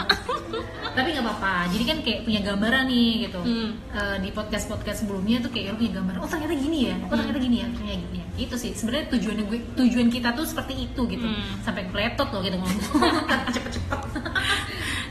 Tapi 0.98 1.08
nggak 1.14 1.26
apa-apa. 1.26 1.54
Jadi 1.72 1.84
kan 1.88 1.98
kayak 2.04 2.20
punya 2.28 2.40
gambaran 2.44 2.84
nih 2.90 3.12
gitu. 3.28 3.40
Hmm. 3.42 3.70
Eh, 3.96 4.18
di 4.22 4.30
podcast 4.36 4.66
podcast 4.68 5.06
sebelumnya 5.06 5.40
tuh 5.40 5.52
kayak 5.54 5.74
lu 5.74 5.78
punya 5.80 5.94
gambaran 6.02 6.20
oh 6.26 6.30
ternyata 6.30 6.56
gini 6.58 6.80
ya 6.90 6.96
oh 7.06 7.16
ternyata 7.16 7.40
gini 7.40 7.58
ya 7.64 7.68
ternyata 7.72 7.98
gini 8.04 8.18
ya. 8.20 8.26
Itu 8.38 8.56
sih. 8.60 8.72
Sebenarnya 8.76 9.06
tujuannya 9.14 9.44
gue 9.48 9.60
tujuan 9.80 10.08
kita 10.12 10.30
tuh 10.36 10.46
seperti 10.46 10.74
itu 10.76 11.02
gitu. 11.08 11.28
Hmm. 11.28 11.64
sampai 11.64 11.88
kepletot 11.88 12.28
loh 12.30 12.42
kita 12.44 12.56
ngomong. 12.60 12.80
Cepet-cepet. 13.56 14.00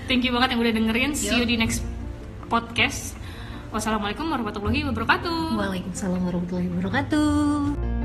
Thank 0.06 0.22
you 0.22 0.32
banget 0.36 0.54
yang 0.54 0.60
udah 0.62 0.74
dengerin. 0.74 1.12
See 1.18 1.34
you 1.34 1.46
di 1.48 1.56
next 1.58 1.82
podcast. 2.46 3.16
Wassalamualaikum 3.74 4.30
warahmatullahi 4.30 4.86
wabarakatuh. 4.86 5.58
Waalaikumsalam 5.58 6.22
warahmatullahi 6.22 6.70
wabarakatuh 6.70 7.95